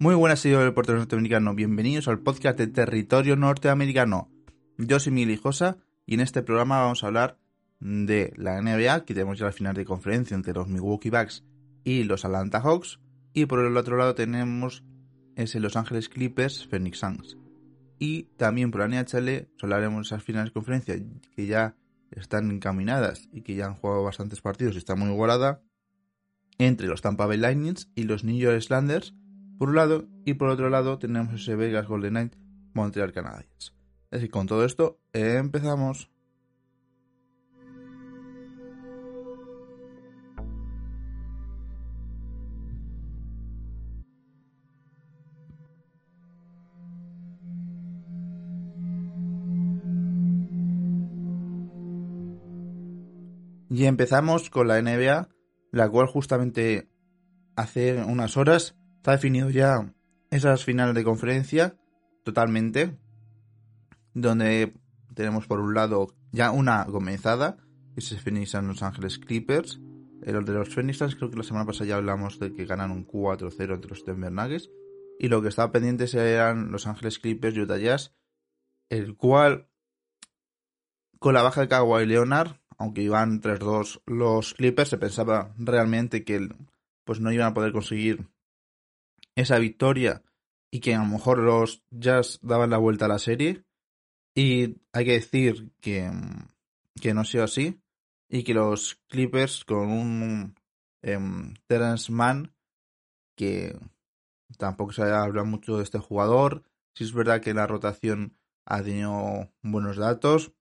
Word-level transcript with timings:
Muy 0.00 0.14
buenas, 0.14 0.38
señores 0.38 0.64
del 0.64 0.74
portero 0.74 0.98
norteamericano. 0.98 1.56
Bienvenidos 1.56 2.06
al 2.06 2.20
podcast 2.20 2.56
de 2.56 2.68
Territorio 2.68 3.34
Norteamericano. 3.34 4.30
Yo 4.76 5.00
soy 5.00 5.12
Miguel 5.12 5.32
Hijosa 5.32 5.78
y 6.06 6.14
en 6.14 6.20
este 6.20 6.44
programa 6.44 6.82
vamos 6.82 7.02
a 7.02 7.08
hablar 7.08 7.40
de 7.80 8.32
la 8.36 8.62
NBA, 8.62 9.04
que 9.04 9.14
tenemos 9.14 9.40
ya 9.40 9.46
la 9.46 9.52
final 9.52 9.74
de 9.74 9.84
conferencia 9.84 10.36
entre 10.36 10.52
los 10.52 10.68
Milwaukee 10.68 11.10
Bucks 11.10 11.44
y 11.82 12.04
los 12.04 12.24
Atlanta 12.24 12.60
Hawks. 12.60 13.00
Y 13.32 13.46
por 13.46 13.58
el 13.58 13.76
otro 13.76 13.96
lado 13.96 14.14
tenemos 14.14 14.84
ese 15.34 15.58
Los 15.58 15.74
Ángeles 15.74 16.08
Clippers 16.08 16.68
Phoenix 16.68 17.00
Suns. 17.00 17.36
Y 17.98 18.28
también 18.36 18.70
por 18.70 18.88
la 18.88 19.02
NHL 19.02 19.48
hablaremos 19.60 20.06
esas 20.06 20.22
finales 20.22 20.50
de 20.50 20.54
conferencia 20.54 20.94
que 21.34 21.46
ya 21.46 21.74
están 22.12 22.52
encaminadas 22.52 23.28
y 23.32 23.42
que 23.42 23.56
ya 23.56 23.66
han 23.66 23.74
jugado 23.74 24.04
bastantes 24.04 24.42
partidos 24.42 24.76
y 24.76 24.78
está 24.78 24.94
muy 24.94 25.10
igualada 25.10 25.60
entre 26.58 26.86
los 26.86 27.02
Tampa 27.02 27.26
Bay 27.26 27.38
Lightning 27.38 27.74
y 27.96 28.04
los 28.04 28.22
New 28.22 28.36
York 28.36 28.58
Islanders 28.58 29.12
por 29.58 29.70
un 29.70 29.74
lado, 29.74 30.06
y 30.24 30.34
por 30.34 30.48
otro 30.48 30.70
lado 30.70 30.98
tenemos 30.98 31.34
ese 31.34 31.56
Vegas 31.56 31.86
Golden 31.86 32.10
Knight 32.10 32.36
Montreal 32.74 33.12
Canadiens. 33.12 33.74
Así 34.10 34.26
que 34.26 34.30
con 34.30 34.46
todo 34.46 34.64
esto, 34.64 35.00
empezamos. 35.12 36.10
Y 53.70 53.84
empezamos 53.84 54.50
con 54.50 54.66
la 54.66 54.80
NBA, 54.80 55.28
la 55.72 55.88
cual 55.90 56.06
justamente 56.06 56.88
hace 57.54 58.02
unas 58.02 58.36
horas 58.36 58.77
Está 59.08 59.16
definido 59.16 59.48
ya 59.48 59.90
esas 60.30 60.66
finales 60.66 60.94
de 60.94 61.02
conferencia 61.02 61.78
totalmente, 62.24 62.98
donde 64.12 64.74
tenemos 65.14 65.46
por 65.46 65.60
un 65.60 65.72
lado 65.72 66.08
ya 66.30 66.50
una 66.50 66.84
comenzada, 66.84 67.56
que 67.94 68.02
se 68.02 68.18
finalizan 68.18 68.68
Los 68.68 68.82
Ángeles 68.82 69.18
Clippers. 69.18 69.80
El 70.20 70.44
de 70.44 70.52
los 70.52 70.68
Phoenix 70.68 70.98
creo 71.16 71.30
que 71.30 71.38
la 71.38 71.42
semana 71.42 71.64
pasada 71.64 71.88
ya 71.88 71.96
hablamos 71.96 72.38
de 72.38 72.52
que 72.52 72.66
ganan 72.66 72.90
un 72.90 73.06
4-0 73.06 73.76
entre 73.76 73.88
los 73.88 74.04
Denver 74.04 74.30
Nuggets. 74.30 74.68
Y 75.18 75.28
lo 75.28 75.40
que 75.40 75.48
estaba 75.48 75.72
pendiente 75.72 76.04
eran 76.14 76.70
Los 76.70 76.86
Ángeles 76.86 77.18
Clippers 77.18 77.56
y 77.56 77.60
Utah 77.60 77.78
Jazz, 77.78 78.14
el 78.90 79.16
cual, 79.16 79.70
con 81.18 81.32
la 81.32 81.40
baja 81.40 81.62
de 81.62 81.68
Kawhi 81.68 82.04
Leonard, 82.04 82.60
aunque 82.76 83.00
iban 83.00 83.40
3-2 83.40 84.02
los 84.04 84.52
Clippers, 84.52 84.90
se 84.90 84.98
pensaba 84.98 85.54
realmente 85.56 86.24
que 86.24 86.46
pues 87.04 87.20
no 87.20 87.32
iban 87.32 87.46
a 87.46 87.54
poder 87.54 87.72
conseguir 87.72 88.28
esa 89.38 89.58
victoria 89.58 90.22
y 90.70 90.80
que 90.80 90.94
a 90.94 90.98
lo 90.98 91.06
mejor 91.06 91.38
los 91.38 91.84
Jazz 91.90 92.40
daban 92.42 92.70
la 92.70 92.78
vuelta 92.78 93.04
a 93.04 93.08
la 93.08 93.20
serie. 93.20 93.64
Y 94.34 94.80
hay 94.92 95.04
que 95.04 95.12
decir 95.12 95.70
que, 95.80 96.10
que 97.00 97.14
no 97.14 97.24
sea 97.24 97.44
así 97.44 97.80
y 98.28 98.42
que 98.42 98.52
los 98.52 99.00
Clippers 99.08 99.64
con 99.64 99.90
un 99.90 100.54
um, 101.02 101.54
Terence 101.66 102.12
Mann 102.12 102.52
que 103.36 103.78
tampoco 104.58 104.92
se 104.92 105.02
habla 105.02 105.44
mucho 105.44 105.76
de 105.76 105.84
este 105.84 105.98
jugador. 105.98 106.64
Si 106.94 107.04
es 107.04 107.12
verdad 107.12 107.40
que 107.40 107.54
la 107.54 107.66
rotación 107.66 108.36
ha 108.66 108.82
tenido 108.82 109.52
buenos 109.62 109.96
datos, 109.96 110.52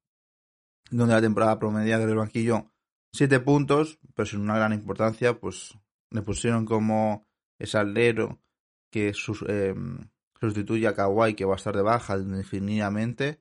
donde 0.92 1.16
la 1.16 1.22
temporada 1.22 1.58
promedia 1.58 1.98
del 1.98 2.16
banquillo 2.16 2.72
7 3.14 3.40
puntos, 3.40 4.00
pero 4.14 4.28
sin 4.28 4.42
una 4.42 4.56
gran 4.56 4.74
importancia, 4.74 5.40
pues 5.40 5.78
le 6.12 6.22
pusieron 6.22 6.66
como 6.66 7.28
ese 7.58 7.80
alero 7.80 8.40
que 8.98 9.14
em, 9.48 10.10
sustituye 10.40 10.88
a 10.88 10.96
Kawhi, 10.96 11.36
que 11.36 11.46
va 11.46 11.54
a 11.54 11.58
estar 11.58 11.76
de 11.76 11.82
baja 11.82 12.18
indefinidamente. 12.18 13.40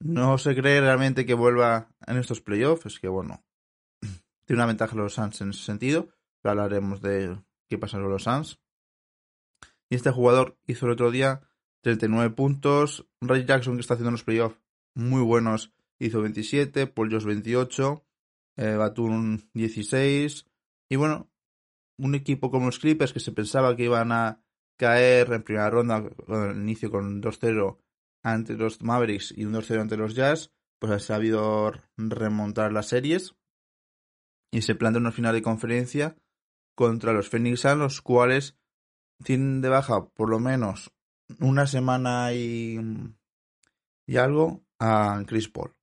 No 0.00 0.38
se 0.38 0.54
cree 0.54 0.80
realmente 0.80 1.26
que 1.26 1.34
vuelva 1.34 1.88
en 2.06 2.16
estos 2.16 2.40
playoffs. 2.40 2.86
Es 2.86 3.00
que, 3.00 3.08
bueno, 3.08 3.44
tiene 4.46 4.58
una 4.58 4.66
ventaja 4.66 4.96
los 4.96 5.14
Suns 5.14 5.40
en 5.40 5.50
ese 5.50 5.62
sentido. 5.62 6.08
Pero 6.40 6.52
hablaremos 6.52 7.00
de 7.02 7.36
qué 7.68 7.78
pasa 7.78 7.98
con 7.98 8.10
los 8.10 8.24
Suns. 8.24 8.60
Y 9.90 9.96
este 9.96 10.10
jugador 10.10 10.58
hizo 10.66 10.86
el 10.86 10.92
otro 10.92 11.10
día 11.10 11.40
39 11.82 12.34
puntos. 12.34 13.08
Ray 13.20 13.44
Jackson, 13.44 13.74
que 13.74 13.80
está 13.80 13.94
haciendo 13.94 14.12
los 14.12 14.24
playoffs 14.24 14.60
muy 14.94 15.22
buenos, 15.22 15.72
hizo 15.98 16.20
27. 16.22 16.86
Paul 16.86 17.10
Josh 17.10 17.24
28. 17.24 18.04
Eh, 18.56 18.74
Batum 18.74 19.38
16. 19.54 20.46
Y 20.90 20.96
bueno, 20.96 21.30
un 21.98 22.14
equipo 22.14 22.50
como 22.50 22.66
los 22.66 22.78
Clippers 22.78 23.12
que 23.12 23.20
se 23.20 23.32
pensaba 23.32 23.76
que 23.76 23.84
iban 23.84 24.12
a 24.12 24.42
caer 24.78 25.32
en 25.32 25.42
primera 25.42 25.68
ronda 25.68 26.08
con 26.26 26.56
inicio 26.62 26.90
con 26.90 27.20
2-0 27.20 27.78
ante 28.22 28.54
los 28.54 28.80
Mavericks 28.80 29.34
y 29.36 29.44
un 29.44 29.52
2-0 29.52 29.80
ante 29.80 29.96
los 29.96 30.14
Jazz, 30.14 30.52
pues 30.78 30.92
ha 30.92 30.98
sabido 30.98 31.72
remontar 31.96 32.72
las 32.72 32.86
series 32.86 33.34
y 34.50 34.62
se 34.62 34.74
plantea 34.74 35.00
una 35.00 35.12
final 35.12 35.34
de 35.34 35.42
conferencia 35.42 36.16
contra 36.74 37.12
los 37.12 37.28
Phoenix 37.28 37.60
Suns, 37.60 37.78
los 37.78 38.00
cuales 38.00 38.56
tienen 39.24 39.60
de 39.60 39.68
baja 39.68 40.08
por 40.08 40.30
lo 40.30 40.38
menos 40.38 40.92
una 41.40 41.66
semana 41.66 42.32
y, 42.32 42.78
y 44.06 44.16
algo 44.16 44.64
a 44.78 45.22
Chris 45.26 45.48
Paul, 45.48 45.74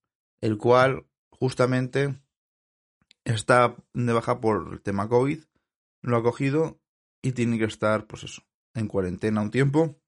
el 0.42 0.58
cual 0.58 1.06
justamente 1.30 2.16
está 3.26 3.76
de 3.94 4.14
baja 4.14 4.40
por 4.40 4.74
el 4.74 4.82
tema 4.82 5.10
COVID, 5.10 5.44
lo 6.02 6.18
ha 6.18 6.24
cogido 6.24 6.80
y 7.22 7.34
tiene 7.34 7.58
que 7.58 7.66
estar, 7.66 8.08
pues 8.08 8.24
eso, 8.24 8.44
en 8.76 8.88
cuarentena 8.88 9.42
un 9.42 9.52
tiempo. 9.52 10.00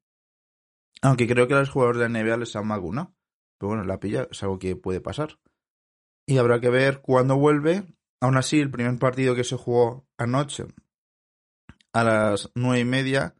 Aunque 1.01 1.27
creo 1.27 1.47
que 1.47 1.53
a 1.53 1.59
los 1.59 1.69
jugadores 1.69 2.01
de 2.01 2.09
la 2.09 2.23
NBA 2.23 2.37
les 2.37 2.55
han 2.55 2.67
vacunado. 2.67 3.15
Pero 3.57 3.69
bueno, 3.69 3.83
la 3.83 3.99
pilla 3.99 4.27
es 4.29 4.43
algo 4.43 4.59
que 4.59 4.75
puede 4.75 5.01
pasar. 5.01 5.39
Y 6.27 6.37
habrá 6.37 6.59
que 6.59 6.69
ver 6.69 7.01
cuándo 7.01 7.37
vuelve. 7.37 7.83
Aún 8.21 8.37
así, 8.37 8.59
el 8.59 8.71
primer 8.71 8.97
partido 8.99 9.35
que 9.35 9.43
se 9.43 9.55
jugó 9.55 10.07
anoche 10.17 10.65
a 11.93 12.03
las 12.03 12.51
nueve 12.55 12.81
y 12.81 12.85
media, 12.85 13.35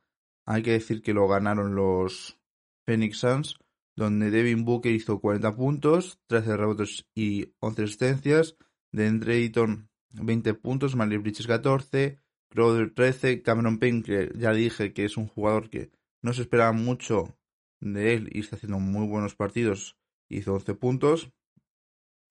hay 0.46 0.64
que 0.64 0.72
decir 0.72 1.02
que 1.02 1.14
lo 1.14 1.28
ganaron 1.28 1.76
los 1.76 2.40
Phoenix 2.86 3.20
Suns, 3.20 3.60
donde 3.96 4.32
Devin 4.32 4.66
Booker 4.66 4.92
hizo 4.92 5.20
40 5.20 5.56
puntos, 5.56 6.20
13 6.28 6.58
rebotes 6.58 7.08
y 7.14 7.54
11 7.60 7.84
asistencias. 7.84 8.56
De 8.92 9.44
Eaton 9.44 9.90
20 10.12 10.54
puntos, 10.56 10.96
Malik 10.96 11.22
Bridges 11.22 11.46
14, 11.46 12.20
Crowder 12.50 12.94
13, 12.94 13.42
Cameron 13.42 13.80
que 13.80 14.32
ya 14.36 14.52
dije 14.54 14.94
que 14.94 15.06
es 15.06 15.18
un 15.18 15.28
jugador 15.28 15.70
que 15.70 15.92
no 16.22 16.34
se 16.34 16.42
esperaba 16.42 16.72
mucho 16.72 17.38
de 17.80 18.14
él 18.14 18.30
y 18.32 18.40
está 18.40 18.56
haciendo 18.56 18.80
muy 18.80 19.08
buenos 19.08 19.36
partidos, 19.36 19.98
hizo 20.30 20.54
11 20.54 20.74
puntos. 20.76 21.32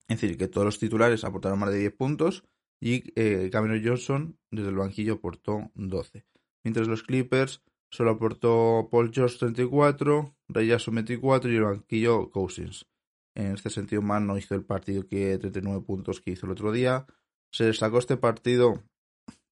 Es 0.07 0.21
decir, 0.21 0.37
que 0.37 0.47
todos 0.47 0.65
los 0.65 0.79
titulares 0.79 1.23
aportaron 1.23 1.59
más 1.59 1.71
de 1.71 1.79
10 1.79 1.93
puntos 1.93 2.43
y 2.81 3.11
eh, 3.15 3.49
Cameron 3.51 3.81
Johnson 3.83 4.39
desde 4.51 4.69
el 4.69 4.75
banquillo 4.75 5.15
aportó 5.15 5.71
12. 5.75 6.25
Mientras 6.63 6.87
los 6.87 7.03
Clippers 7.03 7.63
solo 7.89 8.11
aportó 8.11 8.87
Paul 8.91 9.11
George 9.13 9.37
34, 9.37 10.35
Ray 10.49 10.67
Jackson 10.67 10.95
24 10.95 11.51
y 11.51 11.55
el 11.55 11.63
banquillo 11.63 12.29
Cousins. 12.31 12.87
En 13.35 13.53
este 13.53 13.69
sentido, 13.69 14.01
Man 14.01 14.25
no 14.25 14.37
hizo 14.37 14.55
el 14.55 14.63
partido 14.63 15.05
que 15.07 15.37
39 15.37 15.81
puntos 15.85 16.21
que 16.21 16.31
hizo 16.31 16.45
el 16.45 16.53
otro 16.53 16.71
día. 16.71 17.05
Se 17.51 17.65
destacó 17.65 17.99
este 17.99 18.17
partido 18.17 18.83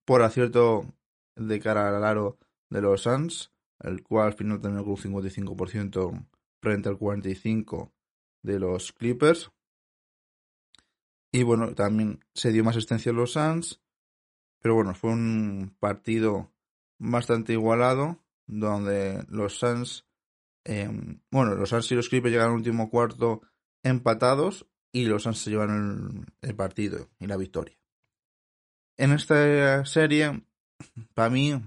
por 0.06 0.22
acierto 0.22 0.86
de 1.36 1.60
cara 1.60 1.96
al 1.96 2.04
aro 2.04 2.38
de 2.70 2.82
los 2.82 3.02
Suns, 3.02 3.52
el 3.80 4.04
cual 4.04 4.28
al 4.28 4.34
final 4.34 4.62
terminó 4.62 4.84
con 4.84 4.94
un 4.94 5.26
55% 5.26 6.28
frente 6.62 6.90
al 6.90 6.98
45% 6.98 7.92
de 8.44 8.60
los 8.60 8.94
Clippers. 8.94 9.52
Y 11.32 11.44
bueno, 11.44 11.74
también 11.76 12.24
se 12.34 12.52
dio 12.52 12.64
más 12.64 12.78
asistencia 12.78 13.12
a 13.12 13.16
los 13.16 13.34
Suns, 13.34 13.82
pero 14.62 14.76
bueno, 14.76 14.94
fue 14.96 15.12
un 15.12 15.76
partido 15.80 16.54
bastante 16.98 17.54
igualado, 17.54 18.24
donde 18.48 19.26
los 19.28 19.58
Suns, 19.60 20.06
em, 20.64 21.20
bueno, 21.32 21.56
los 21.56 21.70
Suns 21.70 21.92
y 21.92 21.96
los 21.96 22.10
Clippers 22.10 22.32
llegaron 22.32 22.54
al 22.54 22.60
último 22.60 22.90
cuarto 22.90 23.42
empatados 23.84 24.68
y 24.94 25.06
los 25.06 25.24
Suns 25.24 25.40
se 25.40 25.50
llevaron 25.50 26.26
el 26.42 26.56
partido 26.56 27.10
y 27.20 27.28
la 27.28 27.36
victoria 27.36 27.78
en 28.98 29.12
esta 29.12 29.86
serie, 29.86 30.44
para 31.14 31.30
mí, 31.30 31.62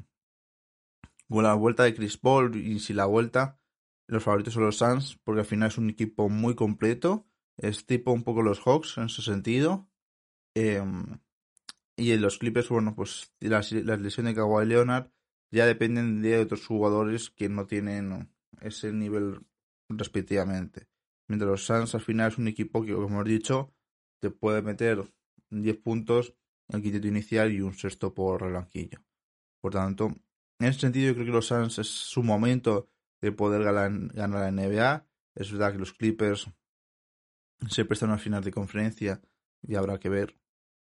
con 1.29 1.45
la 1.45 1.55
vuelta 1.55 1.85
de 1.85 1.95
Chris 1.95 2.17
Paul 2.17 2.57
y 2.57 2.81
si 2.81 2.95
la 2.95 3.07
vuelta, 3.07 3.59
los 4.07 4.25
favoritos 4.25 4.55
son 4.55 4.65
los 4.65 4.79
Suns, 4.79 5.19
porque 5.23 5.41
al 5.41 5.47
final 5.47 5.69
es 5.69 5.79
un 5.79 5.91
equipo 5.91 6.29
muy 6.29 6.55
completo. 6.55 7.27
Es 7.59 7.87
tipo 7.87 8.13
un 8.13 8.23
poco 8.23 8.43
los 8.43 8.61
Hawks 8.61 8.97
en 8.97 9.05
ese 9.05 9.23
sentido. 9.23 9.89
Em, 10.55 11.19
y 11.97 12.13
en 12.13 12.23
los 12.23 12.39
Clippers, 12.39 12.69
bueno, 12.69 12.95
pues 12.95 13.33
las, 13.41 13.71
las 13.73 14.01
lesiones 14.01 14.35
de 14.35 14.41
Kawhi 14.41 14.67
Leonard 14.67 15.11
ya 15.51 15.67
dependen 15.67 16.23
de 16.23 16.39
otros 16.39 16.67
jugadores 16.67 17.31
que 17.31 17.49
no 17.49 17.67
tienen 17.67 18.33
ese 18.61 18.93
nivel 18.93 19.41
respectivamente. 19.89 20.89
Mientras 21.29 21.51
los 21.51 21.67
Suns 21.67 21.95
al 21.95 22.01
final 22.01 22.33
es 22.33 22.39
un 22.39 22.49
equipo 22.49 22.85
que, 22.85 22.95
como 22.95 23.09
hemos 23.09 23.25
dicho, 23.25 23.75
te 24.21 24.31
puede 24.31 24.63
meter 24.63 25.13
10 25.51 25.77
puntos 25.79 26.35
quinteto 26.69 27.09
inicial 27.09 27.53
y 27.53 27.61
un 27.61 27.75
sexto 27.75 28.15
por 28.15 28.43
relanquillo. 28.43 29.01
Por 29.61 29.73
tanto, 29.73 30.15
en 30.61 30.67
ese 30.67 30.81
sentido 30.81 31.09
yo 31.09 31.15
creo 31.15 31.27
que 31.27 31.33
los 31.33 31.47
Suns 31.47 31.79
es 31.79 31.89
su 31.89 32.23
momento 32.23 32.89
de 33.21 33.33
poder 33.33 33.63
ganar, 33.63 33.91
la 34.15 34.51
NBA. 34.51 35.07
Es 35.35 35.53
verdad 35.53 35.73
que 35.73 35.79
los 35.79 35.93
Clippers 35.93 36.49
se 37.69 37.85
prestan 37.85 38.11
a 38.11 38.19
final 38.19 38.43
de 38.45 38.53
conferencia 38.53 39.21
y 39.63 39.75
habrá 39.75 39.99
que 39.99 40.09
ver 40.09 40.39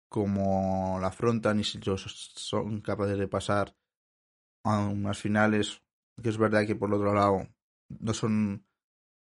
cómo 0.10 0.98
la 1.00 1.08
afrontan 1.08 1.60
y 1.60 1.64
si 1.64 1.78
ellos 1.78 2.34
son 2.36 2.82
capaces 2.82 3.18
de 3.18 3.28
pasar 3.28 3.76
a 4.64 4.80
unas 4.88 5.20
finales, 5.20 5.82
que 6.22 6.30
es 6.30 6.38
verdad 6.38 6.66
que 6.66 6.76
por 6.76 6.90
el 6.90 6.96
otro 6.96 7.14
lado 7.14 7.48
no 7.90 8.14
son 8.14 8.66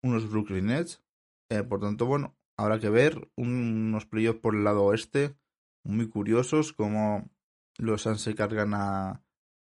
unos 0.04 0.30
Brooklyn 0.30 0.68
Nets. 0.68 1.04
Eh, 1.50 1.64
por 1.64 1.80
tanto, 1.80 2.06
bueno, 2.06 2.38
habrá 2.58 2.80
que 2.80 2.90
ver 2.90 3.30
unos 3.36 4.06
playoffs 4.06 4.40
por 4.40 4.56
el 4.56 4.64
lado 4.64 4.84
oeste 4.84 5.36
muy 5.86 6.10
curiosos, 6.10 6.74
como 6.74 7.30
los 7.78 8.02
Suns 8.02 8.22
se 8.22 8.36
cargan 8.36 8.74
a 8.74 9.24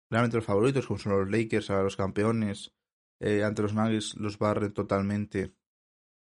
realmente 0.09 0.37
los 0.37 0.45
favoritos, 0.45 0.87
como 0.87 0.99
son 0.99 1.19
los 1.19 1.29
Lakers, 1.29 1.69
a 1.69 1.83
los 1.83 1.95
campeones, 1.95 2.73
eh, 3.19 3.43
ante 3.43 3.61
los 3.61 3.73
Nuggets 3.73 4.15
los 4.15 4.37
barren 4.37 4.73
totalmente 4.73 5.53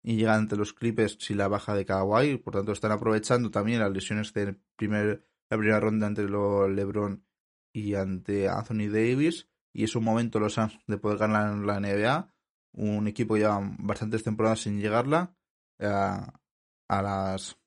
y 0.04 0.18
llegan 0.18 0.42
ante 0.42 0.58
los 0.58 0.74
Clippers 0.74 1.18
si 1.20 1.34
la 1.34 1.48
baja 1.48 1.74
de 1.76 1.86
Kawhi, 1.86 2.38
por 2.38 2.54
tanto 2.54 2.74
están 2.74 2.92
aprovechando 2.92 3.52
también 3.52 3.80
las 3.80 3.92
lesiones 3.92 4.34
de 4.34 4.56
primer, 4.76 5.26
la 5.50 5.58
primera 5.58 5.80
ronda 5.80 6.08
entre 6.08 6.30
los 6.30 6.70
LeBron 6.70 7.26
y 7.74 7.96
ante 7.96 8.50
Anthony 8.50 8.90
Davis 8.92 9.50
y 9.74 9.84
es 9.86 9.96
un 9.96 10.04
momento 10.04 10.40
los 10.40 10.54
Suns 10.54 10.78
de 10.88 10.98
poder 10.98 11.18
ganar 11.20 11.56
la 11.58 11.80
NBA, 11.80 12.34
un 12.74 13.08
equipo 13.08 13.34
que 13.34 13.42
lleva 13.42 13.62
bastantes 13.80 14.24
temporadas 14.24 14.62
sin 14.62 14.80
llegarla 14.80 15.36
eh, 15.80 15.88
a 15.88 17.02
las 17.02 17.58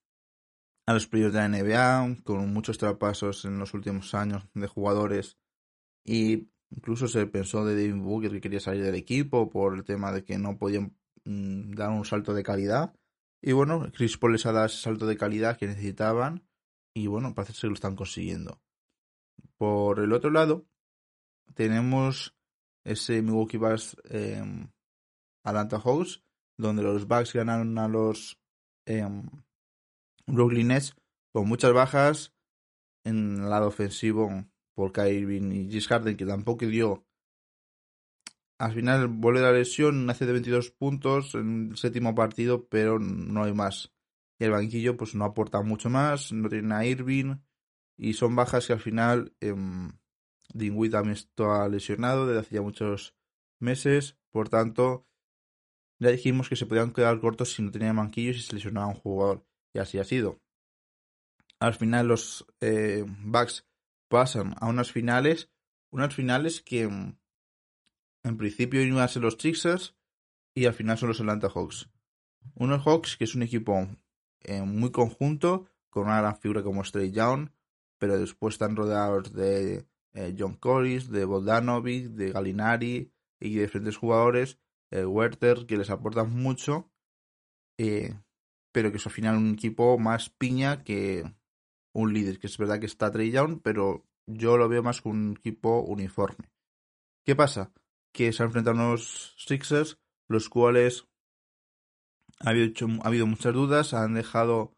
a 0.86 0.94
los 0.94 1.08
playoffs 1.08 1.34
de 1.34 1.40
la 1.40 1.48
NBA, 1.48 2.22
con 2.22 2.52
muchos 2.52 2.78
traspasos 2.78 3.44
en 3.44 3.58
los 3.58 3.74
últimos 3.74 4.14
años 4.14 4.44
de 4.54 4.68
jugadores 4.68 5.36
y 6.04 6.48
incluso 6.70 7.08
se 7.08 7.26
pensó 7.26 7.64
de 7.64 7.74
David 7.74 8.00
Booker 8.02 8.30
que 8.30 8.40
quería 8.40 8.60
salir 8.60 8.84
del 8.84 8.94
equipo 8.94 9.50
por 9.50 9.74
el 9.74 9.84
tema 9.84 10.12
de 10.12 10.24
que 10.24 10.38
no 10.38 10.56
podían 10.56 10.96
mm, 11.24 11.72
dar 11.72 11.90
un 11.90 12.04
salto 12.04 12.32
de 12.34 12.44
calidad. 12.44 12.94
Y 13.42 13.52
bueno, 13.52 13.90
Chris 13.92 14.16
Paul 14.16 14.32
les 14.32 14.46
ha 14.46 14.52
dado 14.52 14.66
ese 14.66 14.78
salto 14.78 15.06
de 15.06 15.16
calidad 15.16 15.58
que 15.58 15.66
necesitaban 15.66 16.46
y 16.94 17.08
bueno, 17.08 17.34
parece 17.34 17.60
que 17.60 17.66
lo 17.66 17.74
están 17.74 17.96
consiguiendo. 17.96 18.62
Por 19.58 20.00
el 20.00 20.12
otro 20.12 20.30
lado, 20.30 20.66
tenemos 21.54 22.34
ese 22.84 23.22
Milwaukee 23.22 23.58
Bucks 23.58 23.96
eh, 24.08 24.42
Atlanta 25.42 25.80
Hawks, 25.80 26.22
donde 26.56 26.82
los 26.82 27.06
Bucks 27.06 27.32
ganaron 27.32 27.76
a 27.78 27.88
los 27.88 28.38
eh, 28.86 29.04
Brooklyn 30.26 30.68
Nets 30.68 30.94
con 31.32 31.48
muchas 31.48 31.72
bajas 31.72 32.34
en 33.04 33.42
el 33.42 33.50
lado 33.50 33.68
ofensivo 33.68 34.44
por 34.74 34.92
Kyrie 34.92 35.38
y 35.38 35.70
Gis 35.70 35.88
Harden, 35.88 36.16
que 36.16 36.26
tampoco 36.26 36.66
dio. 36.66 37.06
Al 38.58 38.72
final 38.72 39.08
vuelve 39.08 39.40
la 39.40 39.52
lesión, 39.52 40.08
hace 40.08 40.26
de 40.26 40.32
22 40.32 40.70
puntos 40.70 41.34
en 41.34 41.70
el 41.70 41.76
séptimo 41.76 42.14
partido, 42.14 42.68
pero 42.68 42.98
no 42.98 43.44
hay 43.44 43.52
más. 43.52 43.92
Y 44.38 44.44
el 44.44 44.50
banquillo 44.50 44.96
pues 44.96 45.14
no 45.14 45.24
aporta 45.24 45.62
mucho 45.62 45.90
más, 45.90 46.32
no 46.32 46.48
tiene 46.48 46.74
a 46.74 46.84
Irving 46.84 47.36
y 47.96 48.14
son 48.14 48.36
bajas 48.36 48.66
que 48.66 48.72
al 48.74 48.80
final 48.80 49.34
eh, 49.40 49.54
también 50.90 51.12
está 51.12 51.68
lesionado 51.68 52.26
desde 52.26 52.40
hace 52.40 52.54
ya 52.56 52.62
muchos 52.62 53.14
meses, 53.60 54.18
por 54.30 54.48
tanto 54.48 55.06
ya 55.98 56.10
dijimos 56.10 56.48
que 56.48 56.56
se 56.56 56.66
podían 56.66 56.92
quedar 56.92 57.18
cortos 57.20 57.54
si 57.54 57.62
no 57.62 57.70
tenían 57.70 57.96
banquillos 57.96 58.36
y 58.36 58.42
se 58.42 58.54
lesionaba 58.54 58.88
un 58.88 58.94
jugador 58.94 59.45
y 59.76 59.78
así 59.78 59.98
ha 59.98 60.04
sido. 60.04 60.40
Al 61.60 61.74
final 61.74 62.08
los 62.08 62.46
eh, 62.60 63.04
Bucks 63.06 63.66
pasan 64.08 64.54
a 64.58 64.68
unas 64.68 64.90
finales, 64.90 65.50
unas 65.90 66.14
finales 66.14 66.62
que 66.62 66.88
mm, 66.88 67.18
en 68.24 68.36
principio 68.36 68.82
iban 68.82 69.02
a 69.02 69.08
ser 69.08 69.22
los 69.22 69.36
Sixers 69.38 69.94
y 70.54 70.64
al 70.64 70.74
final 70.74 70.96
son 70.96 71.10
los 71.10 71.20
Atlanta 71.20 71.50
Hawks. 71.54 71.90
Unos 72.54 72.84
Hawks 72.86 73.16
que 73.16 73.24
es 73.24 73.34
un 73.34 73.42
equipo 73.42 73.86
eh, 74.44 74.62
muy 74.62 74.90
conjunto, 74.90 75.66
con 75.90 76.04
una 76.04 76.20
gran 76.20 76.38
figura 76.38 76.62
como 76.62 76.82
Stray 76.82 77.10
Young, 77.10 77.50
pero 77.98 78.18
después 78.18 78.54
están 78.54 78.76
rodeados 78.76 79.32
de 79.32 79.86
eh, 80.14 80.34
John 80.38 80.54
Corris, 80.54 81.10
de 81.10 81.24
Boldanovic, 81.26 82.06
de 82.08 82.32
Galinari 82.32 83.12
y 83.40 83.54
de 83.54 83.62
diferentes 83.62 83.96
jugadores, 83.96 84.58
Werther, 84.90 85.66
que 85.66 85.76
les 85.76 85.90
aportan 85.90 86.30
mucho 86.30 86.90
pero 88.76 88.90
que 88.90 88.98
es 88.98 89.06
al 89.06 89.12
final 89.12 89.38
un 89.38 89.54
equipo 89.54 89.98
más 89.98 90.28
piña 90.28 90.84
que 90.84 91.24
un 91.94 92.12
líder, 92.12 92.38
que 92.38 92.46
es 92.46 92.58
verdad 92.58 92.78
que 92.78 92.84
está 92.84 93.10
Trey 93.10 93.30
Young, 93.30 93.62
pero 93.62 94.04
yo 94.26 94.58
lo 94.58 94.68
veo 94.68 94.82
más 94.82 95.00
como 95.00 95.14
un 95.14 95.36
equipo 95.38 95.80
uniforme. 95.80 96.50
¿Qué 97.24 97.34
pasa? 97.34 97.72
Que 98.12 98.34
se 98.34 98.42
han 98.42 98.48
enfrentado 98.48 98.78
a 98.78 98.88
unos 98.88 99.34
Sixers, 99.38 99.96
los 100.28 100.50
cuales 100.50 101.06
ha 102.40 102.50
habido, 102.50 102.86
ha 103.02 103.06
habido 103.08 103.26
muchas 103.26 103.54
dudas, 103.54 103.94
han 103.94 104.12
dejado 104.12 104.74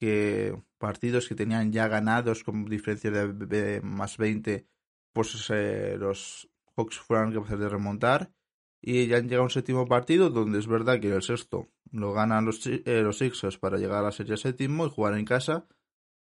que 0.00 0.58
partidos 0.78 1.28
que 1.28 1.34
tenían 1.34 1.72
ya 1.72 1.88
ganados 1.88 2.44
con 2.44 2.64
diferencia 2.64 3.10
de, 3.10 3.82
más 3.82 4.16
20, 4.16 4.66
pues 5.12 5.50
eh, 5.50 5.96
los 5.98 6.48
Hawks 6.74 7.00
fueran 7.00 7.34
capaces 7.34 7.58
de 7.58 7.68
remontar 7.68 8.32
y 8.82 9.06
ya 9.06 9.18
han 9.18 9.24
llegado 9.24 9.42
a 9.42 9.44
un 9.44 9.50
séptimo 9.50 9.86
partido 9.86 10.28
donde 10.28 10.58
es 10.58 10.66
verdad 10.66 11.00
que 11.00 11.08
el 11.08 11.22
sexto 11.22 11.68
lo 11.92 12.12
ganan 12.12 12.44
los, 12.44 12.66
eh, 12.66 12.82
los 13.02 13.18
Sixers 13.18 13.56
para 13.56 13.78
llegar 13.78 13.98
a 13.98 14.02
la 14.02 14.12
serie 14.12 14.36
séptimo 14.36 14.86
y 14.86 14.90
jugar 14.90 15.16
en 15.16 15.24
casa 15.24 15.66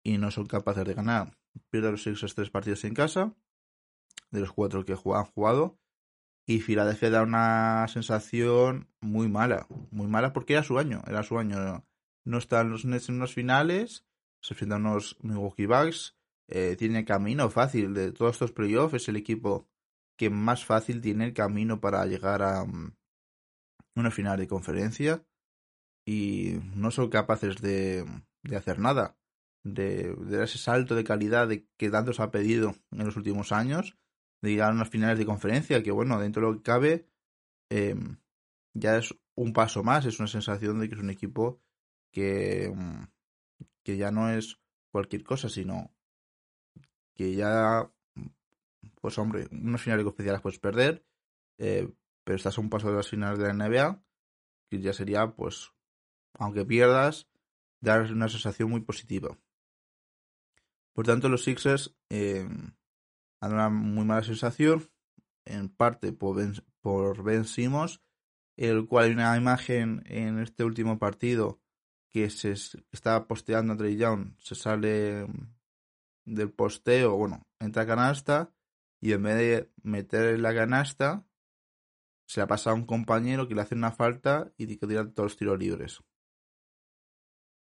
y 0.03 0.19
no 0.19 0.29
son 0.29 0.45
capaces 0.45 0.85
de 0.85 0.93
ganar. 0.93 1.35
Pierden 1.71 1.93
los 1.93 2.03
Sixers 2.03 2.35
tres 2.35 2.51
partidos 2.51 2.83
en 2.83 2.93
casa 2.93 3.33
de 4.29 4.41
los 4.41 4.51
cuatro 4.51 4.85
que 4.85 4.93
han 4.93 5.25
jugado 5.25 5.79
y 6.45 6.59
Filadelfia 6.59 7.09
da 7.09 7.23
una 7.23 7.87
sensación 7.87 8.87
muy 9.01 9.27
mala, 9.27 9.65
muy 9.89 10.07
mala 10.07 10.31
porque 10.31 10.53
era 10.53 10.63
su 10.63 10.77
año, 10.77 11.01
era 11.07 11.23
su 11.23 11.39
año. 11.39 11.83
No 12.23 12.37
están 12.37 12.69
los 12.69 12.85
Nets 12.85 13.09
en 13.09 13.15
unos 13.15 13.33
finales, 13.33 14.05
se 14.41 14.53
enfrentan 14.53 14.85
unos 14.85 15.17
Milwaukee 15.21 15.65
Bucks, 15.65 16.15
eh, 16.47 16.75
tiene 16.77 17.05
camino 17.05 17.49
fácil 17.49 17.95
de 17.95 18.11
todos 18.11 18.33
estos 18.33 18.51
playoffs, 18.51 18.95
es 18.95 19.09
el 19.09 19.15
equipo 19.15 19.67
que 20.17 20.29
más 20.29 20.65
fácil 20.65 21.01
tiene 21.01 21.25
el 21.25 21.33
camino 21.33 21.79
para 21.79 22.05
llegar 22.05 22.41
a 22.41 22.65
mm, 22.65 22.95
una 23.95 24.11
final 24.11 24.37
de 24.37 24.47
conferencia 24.47 25.25
y 26.05 26.59
no 26.75 26.91
son 26.91 27.09
capaces 27.09 27.61
de, 27.61 28.05
de 28.43 28.55
hacer 28.55 28.79
nada, 28.79 29.17
de, 29.63 30.13
de, 30.15 30.43
ese 30.43 30.57
salto 30.57 30.95
de 30.95 31.03
calidad 31.03 31.47
de 31.47 31.67
que 31.77 31.89
tanto 31.89 32.13
se 32.13 32.21
ha 32.21 32.31
pedido 32.31 32.75
en 32.91 33.05
los 33.05 33.17
últimos 33.17 33.51
años, 33.51 33.97
de 34.41 34.51
llegar 34.51 34.71
a 34.71 34.75
unas 34.75 34.89
finales 34.89 35.17
de 35.17 35.25
conferencia, 35.25 35.81
que 35.81 35.91
bueno, 35.91 36.19
dentro 36.19 36.45
de 36.45 36.51
lo 36.51 36.57
que 36.57 36.63
cabe, 36.63 37.07
em, 37.71 38.17
ya 38.75 38.97
es 38.97 39.15
un 39.35 39.53
paso 39.53 39.83
más, 39.83 40.05
es 40.05 40.19
una 40.19 40.27
sensación 40.27 40.79
de 40.79 40.87
que 40.87 40.95
es 40.95 41.01
un 41.01 41.09
equipo 41.09 41.61
que, 42.11 42.71
mm, 42.73 43.05
que 43.83 43.97
ya 43.97 44.11
no 44.11 44.29
es 44.29 44.59
cualquier 44.91 45.23
cosa, 45.23 45.49
sino 45.49 45.91
que 47.15 47.33
ya 47.33 47.91
pues 49.01 49.17
hombre, 49.17 49.47
unas 49.51 49.81
finales 49.81 50.05
especiales 50.05 50.41
puedes 50.41 50.59
perder, 50.59 51.05
eh, 51.57 51.91
pero 52.23 52.35
estás 52.35 52.57
a 52.57 52.61
un 52.61 52.69
paso 52.69 52.89
de 52.89 52.95
las 52.95 53.09
finales 53.09 53.39
de 53.39 53.45
la 53.45 53.53
NBA, 53.53 54.03
que 54.69 54.79
ya 54.79 54.93
sería, 54.93 55.35
pues, 55.35 55.71
aunque 56.33 56.65
pierdas, 56.65 57.27
dar 57.81 58.11
una 58.11 58.29
sensación 58.29 58.69
muy 58.69 58.81
positiva. 58.81 59.37
Por 60.93 61.05
tanto, 61.05 61.29
los 61.29 61.43
Sixers 61.43 61.95
eh, 62.09 62.47
han 63.41 63.53
una 63.53 63.69
muy 63.69 64.05
mala 64.05 64.23
sensación, 64.23 64.89
en 65.45 65.69
parte 65.69 66.11
por 66.11 66.35
Ben, 66.35 66.53
por 66.81 67.17
el 68.57 68.87
cual 68.87 69.05
hay 69.05 69.11
una 69.11 69.37
imagen 69.37 70.03
en 70.05 70.39
este 70.39 70.63
último 70.63 70.97
partido 70.97 71.59
que 72.09 72.29
se 72.29 72.53
está 72.91 73.27
posteando 73.27 73.73
a 73.73 73.77
Trey 73.77 73.97
Young, 73.97 74.35
se 74.39 74.55
sale 74.55 75.27
del 76.23 76.51
posteo, 76.51 77.17
bueno, 77.17 77.45
entra 77.59 77.83
a 77.83 77.87
canasta 77.87 78.54
y 79.05 79.13
en 79.13 79.21
vez 79.21 79.35
de 79.35 79.71
meter 79.83 80.39
la 80.39 80.51
canasta, 80.55 81.27
se 82.27 82.39
la 82.39 82.47
pasa 82.47 82.71
a 82.71 82.73
un 82.73 82.87
compañero 82.87 83.47
que 83.47 83.53
le 83.53 83.61
hace 83.61 83.75
una 83.75 83.91
falta 83.91 84.51
y 84.57 84.65
que 84.65 84.87
tira 84.87 85.07
todos 85.11 85.25
los 85.33 85.37
tiros 85.37 85.59
libres. 85.59 86.03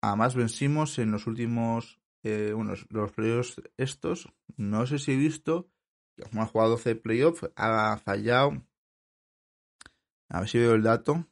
Además 0.04 0.36
vencimos 0.36 1.00
en 1.00 1.10
los 1.10 1.26
últimos, 1.26 2.00
eh, 2.22 2.54
bueno, 2.56 2.76
los 2.90 3.12
playoffs 3.14 3.60
estos, 3.76 4.32
no 4.56 4.86
sé 4.86 5.00
si 5.00 5.14
he 5.14 5.16
visto, 5.16 5.68
como 6.30 6.44
ha 6.44 6.46
jugado 6.46 6.70
12 6.74 6.96
playoffs, 6.98 7.50
ha 7.56 7.98
fallado 7.98 8.64
A 10.30 10.42
ver 10.42 10.48
si 10.48 10.60
veo 10.60 10.76
el 10.76 10.84
dato. 10.84 11.26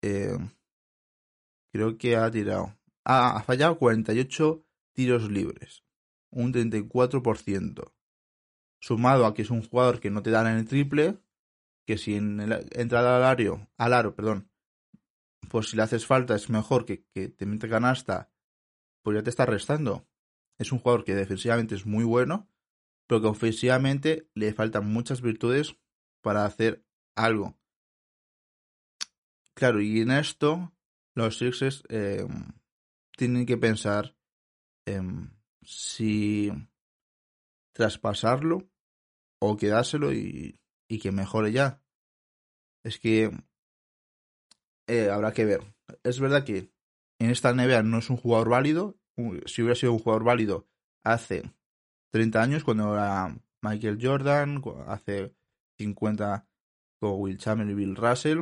Eh, 0.00 0.38
creo 1.72 1.98
que 1.98 2.14
ha 2.14 2.30
tirado. 2.30 2.78
ha 3.02 3.42
fallado 3.42 3.80
48 3.80 4.64
tiros 4.92 5.28
libres. 5.28 5.82
Un 6.30 6.52
34%. 6.52 7.97
Sumado 8.80 9.26
a 9.26 9.34
que 9.34 9.42
es 9.42 9.50
un 9.50 9.62
jugador 9.62 10.00
que 10.00 10.10
no 10.10 10.22
te 10.22 10.30
dan 10.30 10.46
en 10.46 10.58
el 10.58 10.68
triple. 10.68 11.18
Que 11.86 11.98
si 11.98 12.14
en 12.14 12.40
el, 12.40 12.66
entra 12.72 13.00
al 13.00 13.24
aro, 13.24 13.68
al 13.76 13.92
aro, 13.94 14.14
perdón, 14.14 14.50
pues 15.48 15.70
si 15.70 15.76
le 15.76 15.82
haces 15.82 16.06
falta 16.06 16.34
es 16.34 16.50
mejor 16.50 16.84
que, 16.84 17.04
que 17.14 17.28
te 17.28 17.46
mete 17.46 17.68
canasta, 17.68 18.30
pues 19.02 19.16
ya 19.16 19.22
te 19.22 19.30
está 19.30 19.46
restando. 19.46 20.06
Es 20.58 20.72
un 20.72 20.80
jugador 20.80 21.04
que 21.04 21.14
defensivamente 21.14 21.74
es 21.74 21.86
muy 21.86 22.04
bueno, 22.04 22.50
pero 23.06 23.22
que 23.22 23.28
ofensivamente 23.28 24.28
le 24.34 24.52
faltan 24.52 24.86
muchas 24.92 25.22
virtudes 25.22 25.76
para 26.20 26.44
hacer 26.44 26.84
algo. 27.16 27.58
Claro, 29.54 29.80
y 29.80 30.00
en 30.00 30.10
esto 30.10 30.72
los 31.14 31.38
Sixers 31.38 31.82
eh, 31.88 32.26
tienen 33.16 33.44
que 33.44 33.56
pensar 33.56 34.14
si 35.62 36.50
traspasarlo 37.78 38.68
o 39.40 39.56
quedárselo 39.56 40.12
y, 40.12 40.60
y, 40.90 40.98
que 40.98 41.12
mejore 41.12 41.52
ya. 41.52 41.80
Es 42.84 42.98
que 42.98 43.30
eh, 44.88 45.10
habrá 45.10 45.32
que 45.32 45.44
ver. 45.44 45.60
Es 46.02 46.18
verdad 46.18 46.44
que 46.44 46.72
en 47.20 47.30
esta 47.30 47.52
NBA 47.52 47.84
no 47.84 47.98
es 47.98 48.10
un 48.10 48.16
jugador 48.16 48.48
válido. 48.48 48.98
Si 49.46 49.62
hubiera 49.62 49.76
sido 49.76 49.92
un 49.92 50.00
jugador 50.00 50.24
válido 50.24 50.66
hace 51.04 51.52
30 52.10 52.42
años, 52.42 52.64
cuando 52.64 52.94
era 52.94 53.38
Michael 53.62 53.98
Jordan, 54.02 54.60
hace 54.88 55.32
50 55.78 56.48
con 57.00 57.20
Will 57.20 57.38
Chamberlain 57.38 57.78
y 57.78 57.80
Bill 57.80 57.96
Russell. 57.96 58.40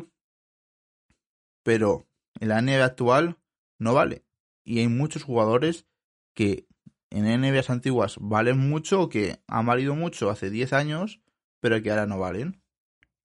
Pero 1.62 2.08
en 2.40 2.48
la 2.48 2.62
NBA 2.62 2.86
actual 2.86 3.38
no 3.78 3.92
vale. 3.92 4.24
Y 4.64 4.78
hay 4.78 4.88
muchos 4.88 5.24
jugadores 5.24 5.86
que 6.34 6.65
en 7.10 7.40
NBAs 7.40 7.70
antiguas 7.70 8.16
valen 8.20 8.58
mucho 8.58 9.02
o 9.02 9.08
que 9.08 9.40
han 9.46 9.66
valido 9.66 9.94
mucho 9.94 10.30
hace 10.30 10.50
10 10.50 10.72
años, 10.72 11.20
pero 11.60 11.80
que 11.82 11.90
ahora 11.90 12.06
no 12.06 12.18
valen. 12.18 12.62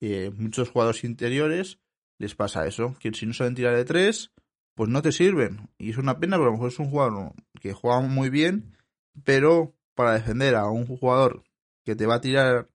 Eh, 0.00 0.30
muchos 0.36 0.70
jugadores 0.70 1.04
interiores 1.04 1.78
les 2.18 2.34
pasa 2.34 2.66
eso, 2.66 2.96
que 3.00 3.12
si 3.12 3.26
no 3.26 3.32
saben 3.32 3.54
tirar 3.54 3.76
de 3.76 3.84
3, 3.84 4.32
pues 4.74 4.90
no 4.90 5.02
te 5.02 5.12
sirven. 5.12 5.70
Y 5.78 5.90
es 5.90 5.98
una 5.98 6.18
pena 6.18 6.36
porque 6.36 6.48
a 6.48 6.50
lo 6.50 6.52
mejor 6.52 6.68
es 6.68 6.78
un 6.78 6.90
jugador 6.90 7.32
que 7.60 7.72
juega 7.72 8.00
muy 8.00 8.30
bien, 8.30 8.76
pero 9.24 9.74
para 9.94 10.14
defender 10.14 10.54
a 10.54 10.66
un 10.66 10.86
jugador 10.86 11.44
que 11.84 11.96
te 11.96 12.06
va 12.06 12.16
a 12.16 12.20
tirar 12.20 12.70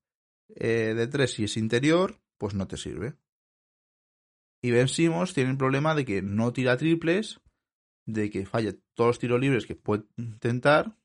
eh, 0.56 0.94
de 0.96 1.08
3 1.08 1.32
si 1.32 1.44
es 1.46 1.58
interior, 1.58 2.20
pues 2.38 2.54
no 2.54 2.68
te 2.68 2.78
sirve. 2.78 3.16
Y 4.62 4.72
Ben 4.72 4.88
Simmons 4.88 5.34
tiene 5.34 5.52
el 5.52 5.58
problema 5.58 5.96
de 5.96 6.06
que 6.06 6.22
no 6.22 6.52
tira 6.52 6.78
triples, 6.78 7.40
de 8.08 8.30
que 8.32 8.46
falla 8.46 8.74
todos 8.96 9.10
los 9.10 9.20
tiros 9.20 9.40
libres 9.40 9.68
que 9.68 9.76
puede 9.76 10.06
intentar. 10.16 10.98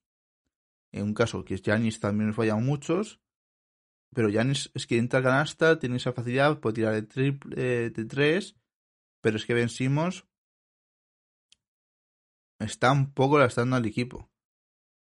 En 0.92 1.04
un 1.04 1.14
caso 1.14 1.44
que 1.44 1.60
Janis 1.62 2.00
también 2.00 2.32
falla 2.32 2.56
muchos. 2.56 3.20
Pero 4.14 4.30
Janis 4.32 4.70
es 4.74 4.86
que 4.86 4.98
entra 4.98 5.22
canasta, 5.22 5.78
tiene 5.78 5.96
esa 5.96 6.12
facilidad, 6.12 6.60
puede 6.60 6.74
tirar 6.74 6.94
de, 6.94 7.02
triple, 7.02 7.90
de 7.90 8.04
3. 8.04 8.56
Pero 9.20 9.36
es 9.36 9.46
que 9.46 9.54
Ben 9.54 9.68
Simmons 9.68 10.26
está 12.58 12.92
un 12.92 13.12
poco 13.12 13.38
lastrando 13.38 13.76
al 13.76 13.86
equipo. 13.86 14.30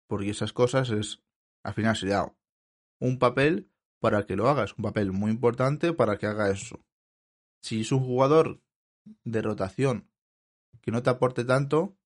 Porque 0.08 0.32
esas 0.32 0.54
cosas 0.54 0.90
es, 0.90 1.22
al 1.64 1.74
final 1.74 1.96
sería 1.96 2.34
un 3.00 3.20
papel 3.20 3.70
para 4.00 4.26
que 4.26 4.36
lo 4.36 4.50
hagas, 4.50 4.76
un 4.78 4.84
papel 4.84 5.12
muy 5.12 5.32
importante 5.32 5.94
para 5.94 6.18
que 6.18 6.26
haga 6.26 6.50
eso. 6.50 6.84
Si 7.62 7.82
es 7.82 7.92
un 7.92 8.04
jugador 8.04 8.62
de 9.24 9.42
rotación 9.42 10.11
que 10.82 10.92
no 10.92 11.04
te 11.04 11.10
aporte 11.10 11.44
tanto, 11.44 11.98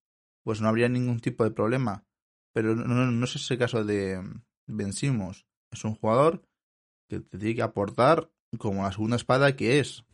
pues 0.44 0.62
no 0.62 0.68
habría 0.68 0.90
ningún 0.90 1.20
tipo 1.20 1.44
de 1.44 1.52
problema. 1.52 2.06
Pero 2.54 2.76
no, 2.76 3.26
es 3.26 3.36
ese 3.36 3.58
caso 3.58 3.84
de 3.84 4.22
Vencimos. 4.68 5.46
Es 5.72 5.84
un 5.84 5.96
jugador 5.96 6.48
que 7.10 7.20
te 7.20 7.38
tiene 7.38 7.56
que 7.56 7.62
aportar 7.62 8.32
como 8.58 8.84
la 8.84 8.92
segunda 8.92 9.18
espada 9.18 9.56
que 9.56 9.80
es. 9.80 10.06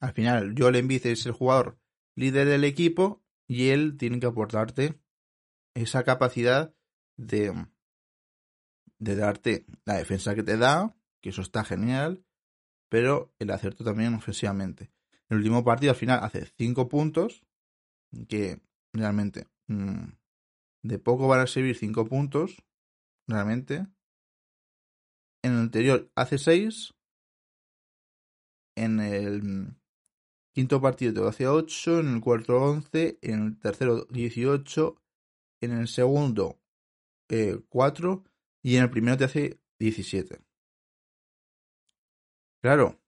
Al 0.00 0.12
final, 0.12 0.54
Joel 0.56 0.76
Embiid 0.76 1.06
es 1.06 1.24
el 1.26 1.32
jugador 1.32 1.78
líder 2.14 2.48
del 2.48 2.64
equipo 2.64 3.22
y 3.48 3.68
él 3.68 3.96
tiene 3.96 4.20
que 4.20 4.26
aportarte 4.26 5.00
esa 5.74 6.04
capacidad 6.04 6.74
de, 7.16 7.66
de 8.98 9.16
darte 9.16 9.66
la 9.84 9.94
defensa 9.94 10.34
que 10.34 10.42
te 10.42 10.56
da, 10.56 10.96
que 11.22 11.30
eso 11.30 11.42
está 11.42 11.64
genial, 11.64 12.24
pero 12.88 13.34
el 13.38 13.50
acierto 13.50 13.84
también 13.84 14.14
ofensivamente. 14.14 14.90
El 15.28 15.38
último 15.38 15.64
partido 15.64 15.92
al 15.92 15.98
final 15.98 16.20
hace 16.22 16.46
5 16.56 16.88
puntos, 16.88 17.45
que 18.28 18.60
realmente 18.92 19.46
mm, 19.68 20.04
de 20.82 20.98
poco 20.98 21.28
van 21.28 21.40
a 21.40 21.46
servir 21.46 21.76
5 21.76 22.06
puntos, 22.06 22.62
realmente. 23.26 23.86
En 25.42 25.52
el 25.52 25.58
anterior 25.58 26.10
hace 26.14 26.38
6. 26.38 26.94
En 28.76 29.00
el 29.00 29.76
quinto 30.54 30.80
partido 30.80 31.12
te 31.14 31.28
hace 31.28 31.46
8. 31.46 32.00
En 32.00 32.14
el 32.14 32.20
cuarto 32.20 32.56
11. 32.56 33.18
En 33.22 33.46
el 33.46 33.58
tercero 33.58 34.06
18. 34.06 35.02
En 35.60 35.72
el 35.72 35.88
segundo 35.88 36.58
4. 37.68 38.24
Eh, 38.24 38.30
y 38.62 38.76
en 38.76 38.82
el 38.82 38.90
primero 38.90 39.16
te 39.16 39.24
hace 39.24 39.60
17. 39.78 40.40
Claro. 42.62 43.00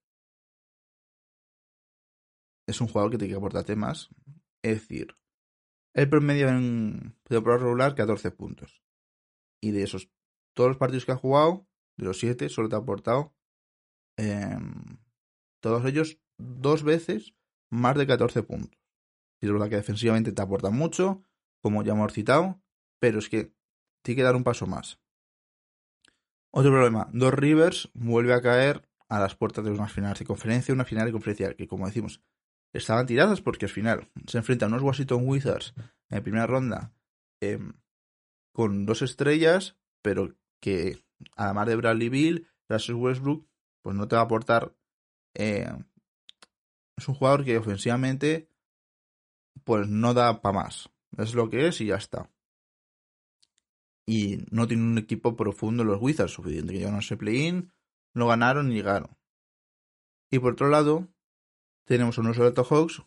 Es 2.67 2.79
un 2.79 2.87
jugador 2.87 3.11
que 3.11 3.17
te 3.17 3.27
que 3.27 3.35
aportarte 3.35 3.75
más. 3.75 4.09
Es 4.61 4.81
decir, 4.81 5.15
el 5.93 6.09
promedio 6.09 6.49
en 6.49 7.15
prueba 7.23 7.57
regular 7.57 7.95
14 7.95 8.31
puntos. 8.31 8.81
Y 9.61 9.71
de 9.71 9.83
esos, 9.83 10.09
todos 10.53 10.69
los 10.69 10.77
partidos 10.77 11.05
que 11.05 11.11
ha 11.11 11.17
jugado, 11.17 11.67
de 11.97 12.05
los 12.05 12.19
7, 12.19 12.49
solo 12.49 12.69
te 12.69 12.75
ha 12.75 12.79
aportado 12.79 13.33
em, 14.17 14.97
todos 15.61 15.85
ellos 15.85 16.19
dos 16.37 16.83
veces 16.83 17.33
más 17.69 17.97
de 17.97 18.07
14 18.07 18.43
puntos. 18.43 18.79
Y 19.41 19.45
es 19.45 19.51
verdad 19.51 19.69
que 19.69 19.75
defensivamente 19.75 20.31
te 20.31 20.41
aporta 20.41 20.69
mucho, 20.69 21.23
como 21.61 21.83
ya 21.83 21.93
hemos 21.93 22.13
citado, 22.13 22.61
pero 22.99 23.19
es 23.19 23.29
que 23.29 23.53
tiene 24.01 24.17
que 24.17 24.23
dar 24.23 24.35
un 24.35 24.43
paso 24.43 24.65
más. 24.67 24.99
Otro 26.51 26.71
problema, 26.71 27.09
Dos 27.13 27.33
Rivers 27.33 27.89
vuelve 27.93 28.33
a 28.33 28.41
caer 28.41 28.89
a 29.07 29.19
las 29.19 29.35
puertas 29.35 29.63
de 29.65 29.71
unas 29.71 29.91
finales 29.91 30.19
de 30.19 30.25
conferencia, 30.25 30.73
una 30.73 30.85
final 30.85 31.05
de 31.05 31.11
conferencia 31.11 31.53
que, 31.53 31.67
como 31.67 31.85
decimos, 31.85 32.21
estaban 32.73 33.05
tiradas 33.05 33.41
porque 33.41 33.65
al 33.65 33.71
final 33.71 34.09
se 34.27 34.37
enfrentan 34.37 34.71
unos 34.71 34.83
Washington 34.83 35.23
Wizards 35.25 35.73
en 36.09 36.23
primera 36.23 36.47
ronda 36.47 36.93
em, 37.41 37.73
con 38.51 38.85
dos 38.85 39.01
estrellas, 39.01 39.77
pero 40.01 40.35
que 40.59 41.03
además 41.35 41.67
de 41.67 41.75
Bradley 41.75 42.09
Bill, 42.09 42.47
Russell 42.67 42.95
Westbrook, 42.95 43.47
pues 43.81 43.95
no 43.95 44.07
te 44.07 44.15
va 44.15 44.23
a 44.23 44.25
aportar. 44.25 44.75
Eh, 45.33 45.71
es 46.97 47.07
un 47.07 47.15
jugador 47.15 47.45
que 47.45 47.57
ofensivamente, 47.57 48.49
pues 49.63 49.87
no 49.87 50.13
da 50.13 50.41
para 50.41 50.59
más. 50.59 50.89
Es 51.17 51.33
lo 51.33 51.49
que 51.49 51.67
es 51.67 51.81
y 51.81 51.87
ya 51.87 51.95
está. 51.95 52.29
Y 54.05 54.45
no 54.51 54.67
tiene 54.67 54.83
un 54.83 54.97
equipo 54.97 55.35
profundo 55.35 55.83
los 55.83 56.01
Wizards 56.01 56.33
suficiente 56.33 56.73
que 56.73 56.79
llegaron 56.79 56.97
a 56.97 56.99
ese 56.99 57.17
play-in, 57.17 57.71
no 58.13 58.27
ganaron 58.27 58.69
ni 58.69 58.75
llegaron. 58.75 59.15
Y 60.31 60.39
por 60.39 60.53
otro 60.53 60.69
lado, 60.69 61.07
tenemos 61.89 62.19
unos 62.19 62.35
Seattle 62.35 62.63
Hawks 62.69 63.01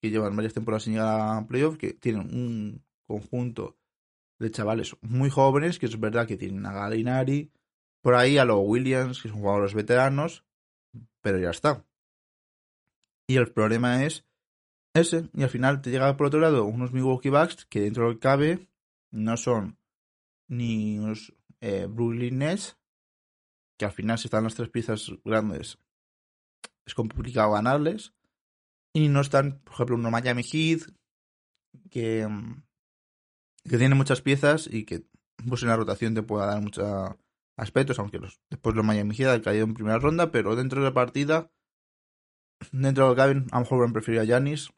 que 0.00 0.08
llevan 0.08 0.36
varias 0.36 0.54
temporadas 0.54 0.84
sin 0.84 0.92
llegar 0.92 1.36
a 1.36 1.46
playoff, 1.48 1.76
que 1.76 1.94
tienen 1.94 2.32
un 2.32 2.84
conjunto 3.04 3.76
de 4.38 4.52
chavales 4.52 4.96
muy 5.00 5.30
jóvenes, 5.30 5.80
que 5.80 5.86
es 5.86 5.98
verdad 5.98 6.28
que 6.28 6.36
tienen 6.36 6.64
a 6.64 6.72
Galinari, 6.72 7.50
por 8.00 8.14
ahí 8.14 8.38
a 8.38 8.44
los 8.44 8.60
Williams, 8.62 9.20
que 9.20 9.28
son 9.28 9.40
jugadores 9.40 9.74
veteranos, 9.74 10.44
pero 11.20 11.40
ya 11.40 11.50
está. 11.50 11.84
Y 13.26 13.36
el 13.36 13.50
problema 13.50 14.04
es 14.04 14.24
ese, 14.94 15.28
y 15.34 15.42
al 15.42 15.50
final 15.50 15.82
te 15.82 15.90
llega 15.90 16.16
por 16.16 16.28
otro 16.28 16.38
lado 16.38 16.66
unos 16.66 16.92
Milwaukee 16.92 17.30
Bucks 17.30 17.66
que 17.66 17.80
dentro 17.80 18.06
del 18.06 18.20
cabe 18.20 18.68
no 19.10 19.36
son 19.36 19.76
ni 20.46 21.00
unos 21.00 21.34
eh, 21.60 21.86
Brooklyn 21.90 22.38
Nets, 22.38 22.78
que 23.76 23.86
al 23.86 23.92
final 23.92 24.18
si 24.18 24.28
están 24.28 24.44
las 24.44 24.54
tres 24.54 24.68
piezas 24.68 25.10
grandes 25.24 25.78
es 26.86 26.94
complicado 26.94 27.52
ganarles, 27.52 28.12
y 28.92 29.08
no 29.08 29.20
están, 29.20 29.60
por 29.60 29.74
ejemplo, 29.74 29.96
unos 29.96 30.12
Miami 30.12 30.42
Heat, 30.42 30.80
que, 31.90 32.26
que 33.64 33.78
tiene 33.78 33.94
muchas 33.94 34.22
piezas 34.22 34.68
y 34.70 34.84
que 34.84 35.04
pues 35.48 35.62
en 35.62 35.68
la 35.68 35.76
rotación 35.76 36.14
te 36.14 36.22
pueda 36.22 36.46
dar 36.46 36.60
muchos 36.60 36.86
aspectos, 37.56 37.98
aunque 37.98 38.18
los, 38.18 38.40
después 38.50 38.74
los 38.74 38.84
Miami 38.84 39.14
Heat 39.14 39.30
han 39.30 39.42
caído 39.42 39.64
en 39.64 39.74
primera 39.74 39.98
ronda, 39.98 40.30
pero 40.30 40.56
dentro 40.56 40.80
de 40.80 40.88
la 40.88 40.94
partida, 40.94 41.50
dentro 42.72 43.10
de 43.10 43.16
caben, 43.16 43.46
a 43.50 43.56
lo 43.56 43.60
mejor 43.60 43.80
van 43.80 43.90
a 43.90 43.94
preferir 43.94 44.20
a 44.20 44.24
Yanis 44.24 44.70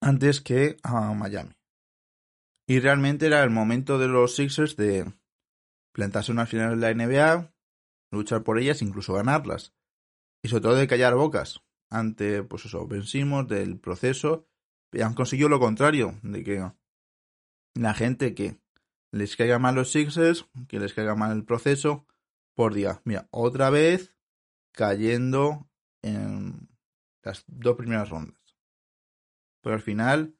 antes 0.00 0.40
que 0.40 0.76
a 0.82 1.12
Miami. 1.14 1.52
Y 2.68 2.80
realmente 2.80 3.26
era 3.26 3.42
el 3.44 3.50
momento 3.50 3.98
de 3.98 4.08
los 4.08 4.34
Sixers 4.34 4.76
de 4.76 5.12
plantarse 5.92 6.32
unas 6.32 6.48
finales 6.48 6.78
de 6.78 6.94
la 6.94 6.94
NBA, 6.94 7.54
luchar 8.10 8.42
por 8.42 8.58
ellas, 8.58 8.82
incluso 8.82 9.14
ganarlas. 9.14 9.72
Y 10.42 10.48
sobre 10.48 10.62
todo 10.62 10.74
de 10.74 10.88
callar 10.88 11.14
bocas. 11.14 11.62
Ante, 11.90 12.42
pues 12.42 12.64
eso, 12.66 12.86
vencimos 12.86 13.46
del 13.48 13.78
proceso. 13.78 14.46
Y 14.92 15.02
han 15.02 15.14
conseguido 15.14 15.48
lo 15.48 15.60
contrario, 15.60 16.18
de 16.22 16.42
que 16.42 16.72
la 17.74 17.94
gente 17.94 18.34
que 18.34 18.58
les 19.12 19.36
caiga 19.36 19.58
mal 19.58 19.74
los 19.74 19.90
Sixers, 19.90 20.46
que 20.68 20.80
les 20.80 20.94
caiga 20.94 21.14
mal 21.14 21.36
el 21.36 21.44
proceso, 21.44 22.06
por 22.54 22.72
día. 22.72 23.02
Mira, 23.04 23.28
otra 23.30 23.70
vez 23.70 24.14
cayendo 24.72 25.68
en 26.02 26.68
las 27.22 27.44
dos 27.46 27.76
primeras 27.76 28.08
rondas. 28.08 28.40
Pero 29.62 29.74
al 29.74 29.82
final, 29.82 30.36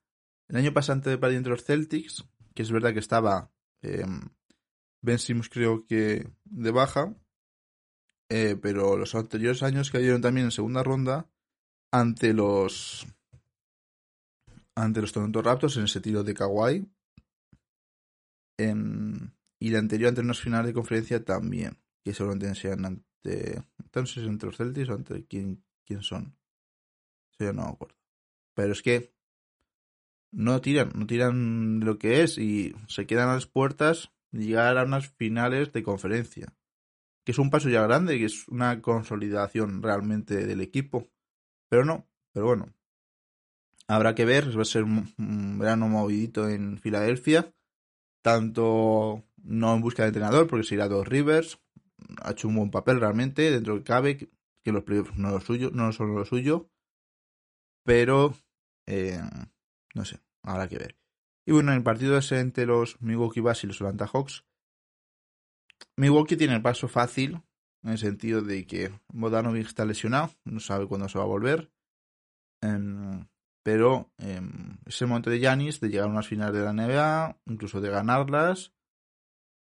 el 0.48 0.56
año 0.56 0.72
pasante 0.72 1.16
de 1.16 1.36
entre 1.36 1.50
los 1.50 1.64
Celtics, 1.64 2.24
que 2.54 2.62
es 2.62 2.70
verdad 2.70 2.92
que 2.92 3.00
estaba 3.00 3.50
eh, 3.82 4.06
creo 5.50 5.86
que 5.86 6.28
de 6.44 6.70
baja, 6.70 7.14
eh, 8.28 8.56
pero 8.60 8.96
los 8.96 9.14
anteriores 9.14 9.62
años 9.62 9.90
cayeron 9.90 10.22
también 10.22 10.46
en 10.46 10.50
segunda 10.50 10.82
ronda 10.82 11.28
ante 11.90 12.32
los 12.32 13.06
ante 14.74 15.00
los 15.00 15.12
Toronto 15.12 15.40
Raptors 15.40 15.76
en 15.76 15.84
ese 15.84 16.00
tiro 16.00 16.22
de 16.22 16.34
Kawhi. 16.34 16.86
y 19.58 19.70
la 19.70 19.78
anterior 19.78 20.10
ante 20.10 20.20
unas 20.20 20.40
finales 20.40 20.66
de 20.66 20.74
conferencia 20.74 21.24
también, 21.24 21.78
que 22.04 22.12
seguramente 22.12 22.54
sean 22.54 22.84
ante 22.84 23.62
entonces 23.82 24.24
entre 24.24 24.48
los 24.48 24.56
Celtics 24.56 24.88
o 24.90 24.94
ante 24.94 25.24
quién, 25.26 25.64
quién 25.84 26.02
son. 26.02 26.36
Yo 27.38 27.52
no 27.52 27.64
me 27.64 27.70
acuerdo. 27.70 27.96
Pero 28.54 28.72
es 28.72 28.82
que 28.82 29.14
no 30.32 30.60
tiran, 30.60 30.92
no 30.94 31.06
tiran 31.06 31.80
lo 31.80 31.98
que 31.98 32.22
es 32.22 32.38
y 32.38 32.74
se 32.88 33.06
quedan 33.06 33.30
a 33.30 33.34
las 33.34 33.46
puertas 33.46 34.10
de 34.30 34.44
llegar 34.44 34.76
a 34.78 34.84
unas 34.84 35.08
finales 35.08 35.72
de 35.72 35.82
conferencia 35.82 36.54
que 37.26 37.32
es 37.32 37.40
un 37.40 37.50
paso 37.50 37.68
ya 37.68 37.82
grande, 37.82 38.18
que 38.18 38.26
es 38.26 38.46
una 38.46 38.80
consolidación 38.80 39.82
realmente 39.82 40.46
del 40.46 40.60
equipo. 40.60 41.08
Pero 41.68 41.84
no, 41.84 42.06
pero 42.32 42.46
bueno. 42.46 42.72
Habrá 43.88 44.14
que 44.14 44.24
ver, 44.24 44.56
va 44.56 44.62
a 44.62 44.64
ser 44.64 44.82
un 44.82 45.58
verano 45.58 45.88
movidito 45.88 46.48
en 46.48 46.78
Filadelfia. 46.78 47.52
Tanto 48.22 49.24
no 49.36 49.74
en 49.74 49.80
busca 49.80 50.02
de 50.02 50.08
entrenador, 50.08 50.48
porque 50.48 50.64
se 50.64 50.74
irá 50.74 50.84
a 50.84 50.88
dos 50.88 51.06
Rivers. 51.06 51.60
Ha 52.22 52.32
hecho 52.32 52.48
un 52.48 52.56
buen 52.56 52.70
papel 52.70 53.00
realmente, 53.00 53.50
dentro 53.50 53.76
que 53.76 53.84
cabe, 53.84 54.16
que 54.16 54.72
los 54.72 54.82
playoffs 54.82 55.16
no, 55.16 55.30
lo 55.30 55.40
suyo, 55.40 55.70
no 55.72 55.92
son 55.92 56.14
lo 56.14 56.24
suyo. 56.24 56.68
Pero, 57.84 58.34
eh, 58.86 59.20
no 59.94 60.04
sé, 60.04 60.18
habrá 60.42 60.68
que 60.68 60.78
ver. 60.78 60.96
Y 61.46 61.52
bueno, 61.52 61.70
en 61.70 61.78
el 61.78 61.84
partido 61.84 62.18
ese 62.18 62.40
entre 62.40 62.66
los 62.66 63.00
Milwaukee 63.00 63.40
Bucks 63.40 63.62
y 63.62 63.68
los 63.68 63.80
Atlanta 63.80 64.08
Hawks, 64.08 64.44
Milwaukee 65.96 66.36
tiene 66.36 66.54
el 66.54 66.62
paso 66.62 66.88
fácil, 66.88 67.40
en 67.82 67.90
el 67.92 67.98
sentido 67.98 68.42
de 68.42 68.66
que 68.66 68.92
Bodanovic 69.12 69.66
está 69.66 69.84
lesionado, 69.84 70.30
no 70.44 70.60
sabe 70.60 70.86
cuándo 70.86 71.08
se 71.08 71.18
va 71.18 71.24
a 71.24 71.28
volver. 71.28 71.70
Em, 72.62 73.26
pero 73.62 74.12
em, 74.18 74.78
es 74.86 75.00
el 75.02 75.08
momento 75.08 75.30
de 75.30 75.40
Yanis 75.40 75.80
de 75.80 75.88
llegar 75.88 76.06
a 76.06 76.10
unas 76.10 76.28
finales 76.28 76.54
de 76.54 76.64
la 76.64 76.72
NBA, 76.72 77.40
incluso 77.46 77.80
de 77.80 77.90
ganarlas. 77.90 78.72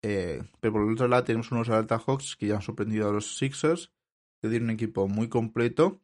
Eh, 0.02 0.42
pero 0.61 0.73
por 0.73 0.83
el 0.83 0.92
otro 0.92 1.09
lado 1.09 1.25
tenemos 1.25 1.50
unos 1.52 1.69
Atlanta 1.69 1.99
Hawks 1.99 2.37
que 2.37 2.47
ya 2.47 2.54
han 2.57 2.62
sorprendido 2.62 3.09
a 3.09 3.12
los 3.12 3.37
Sixers, 3.37 3.92
que 4.40 4.49
tienen 4.49 4.64
un 4.64 4.71
equipo 4.71 5.09
muy 5.09 5.28
completo 5.28 6.00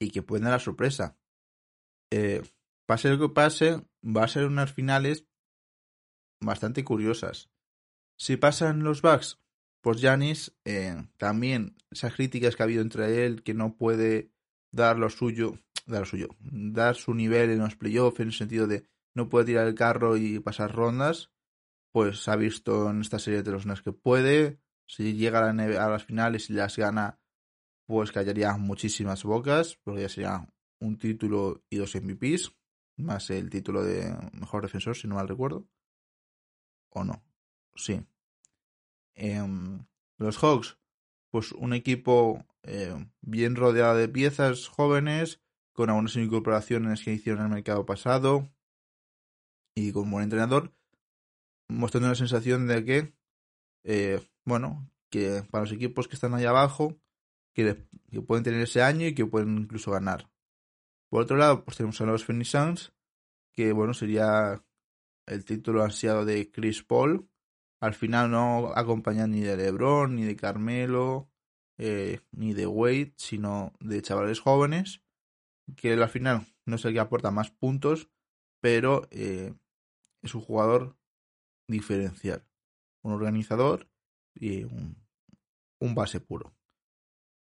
y 0.00 0.10
que 0.10 0.22
pueden 0.22 0.44
dar 0.44 0.54
la 0.54 0.58
sorpresa. 0.58 1.16
Eh, 2.10 2.42
pase 2.86 3.10
lo 3.10 3.18
que 3.18 3.34
pase, 3.34 3.86
va 4.04 4.24
a 4.24 4.28
ser 4.28 4.46
unas 4.46 4.72
finales 4.72 5.26
bastante 6.40 6.84
curiosas. 6.84 7.50
Si 8.18 8.36
pasan 8.36 8.82
los 8.82 9.02
Bucks, 9.02 9.40
pues 9.80 10.00
Janis, 10.00 10.56
eh, 10.64 10.96
también 11.16 11.76
esas 11.90 12.14
críticas 12.14 12.56
que 12.56 12.62
ha 12.62 12.64
habido 12.64 12.82
entre 12.82 13.24
él, 13.24 13.42
que 13.42 13.54
no 13.54 13.76
puede 13.76 14.30
dar 14.72 14.98
lo 14.98 15.10
suyo, 15.10 15.58
dar 15.86 16.00
lo 16.00 16.06
suyo, 16.06 16.28
dar 16.40 16.96
su 16.96 17.14
nivel 17.14 17.50
en 17.50 17.60
los 17.60 17.76
playoffs, 17.76 18.20
en 18.20 18.28
el 18.28 18.34
sentido 18.34 18.66
de 18.66 18.84
no 19.14 19.28
puede 19.28 19.46
tirar 19.46 19.66
el 19.66 19.74
carro 19.74 20.16
y 20.16 20.38
pasar 20.40 20.74
rondas, 20.74 21.30
pues 21.92 22.28
ha 22.28 22.36
visto 22.36 22.90
en 22.90 23.00
esta 23.00 23.18
serie 23.18 23.42
de 23.42 23.50
los 23.50 23.82
que 23.82 23.92
puede. 23.92 24.60
Si 24.86 25.14
llega 25.14 25.40
a, 25.40 25.50
a 25.50 25.88
las 25.90 26.04
finales 26.04 26.50
y 26.50 26.54
las 26.54 26.76
gana, 26.76 27.18
pues 27.86 28.12
callaría 28.12 28.56
muchísimas 28.56 29.24
bocas, 29.24 29.78
porque 29.82 30.02
ya 30.02 30.08
sería 30.08 30.48
un 30.80 30.98
título 30.98 31.64
y 31.70 31.76
dos 31.76 31.94
MVPs, 31.94 32.52
más 32.96 33.30
el 33.30 33.50
título 33.50 33.82
de 33.82 34.14
mejor 34.32 34.62
defensor, 34.62 34.96
si 34.96 35.08
no 35.08 35.16
mal 35.16 35.28
recuerdo. 35.28 35.66
¿O 36.90 37.04
no? 37.04 37.22
sí. 37.74 38.00
Em, 39.20 39.84
los 40.16 40.38
Hawks, 40.38 40.78
pues 41.32 41.50
un 41.50 41.72
equipo 41.72 42.46
eh, 42.62 42.94
bien 43.20 43.56
rodeado 43.56 43.96
de 43.96 44.08
piezas 44.08 44.68
jóvenes, 44.68 45.40
con 45.72 45.90
algunas 45.90 46.14
incorporaciones 46.14 47.02
que 47.02 47.14
hicieron 47.14 47.40
en 47.40 47.46
el 47.46 47.54
mercado 47.54 47.84
pasado 47.84 48.48
y 49.74 49.90
con 49.90 50.04
un 50.04 50.10
buen 50.12 50.24
entrenador, 50.24 50.72
mostrando 51.68 52.08
la 52.08 52.14
sensación 52.14 52.68
de 52.68 52.84
que, 52.84 53.14
eh, 53.84 54.20
bueno, 54.44 54.88
que 55.10 55.42
para 55.50 55.64
los 55.64 55.72
equipos 55.72 56.06
que 56.06 56.14
están 56.14 56.34
ahí 56.34 56.44
abajo, 56.44 56.96
que, 57.52 57.74
pueden 58.24 58.44
tener 58.44 58.60
ese 58.60 58.82
año 58.82 59.08
y 59.08 59.14
que 59.16 59.26
pueden 59.26 59.58
incluso 59.58 59.90
ganar. 59.90 60.30
Por 61.10 61.22
otro 61.22 61.36
lado, 61.36 61.64
pues 61.64 61.76
tenemos 61.76 62.00
a 62.00 62.06
los 62.06 62.24
Phoenix 62.24 62.50
Suns, 62.50 62.92
que 63.52 63.72
bueno, 63.72 63.94
sería 63.94 64.64
el 65.26 65.44
título 65.44 65.82
ansiado 65.82 66.24
de 66.24 66.52
Chris 66.52 66.84
Paul, 66.84 67.28
al 67.80 67.94
final 67.94 68.30
no 68.30 68.72
acompañan 68.74 69.30
ni 69.30 69.40
de 69.40 69.56
LeBron, 69.56 70.14
ni 70.14 70.24
de 70.24 70.36
Carmelo, 70.36 71.30
eh, 71.78 72.20
ni 72.32 72.54
de 72.54 72.66
Wade, 72.66 73.14
sino 73.16 73.72
de 73.80 74.02
chavales 74.02 74.40
jóvenes, 74.40 75.02
que 75.76 75.92
al 75.92 76.08
final 76.08 76.46
no 76.66 76.78
sé 76.78 76.92
qué 76.92 77.00
aporta 77.00 77.30
más 77.30 77.50
puntos, 77.50 78.10
pero 78.60 79.06
eh, 79.10 79.54
es 80.22 80.34
un 80.34 80.40
jugador 80.40 80.96
diferencial, 81.68 82.44
un 83.02 83.12
organizador 83.12 83.88
y 84.34 84.64
un, 84.64 84.96
base 85.94 86.20
puro. 86.20 86.52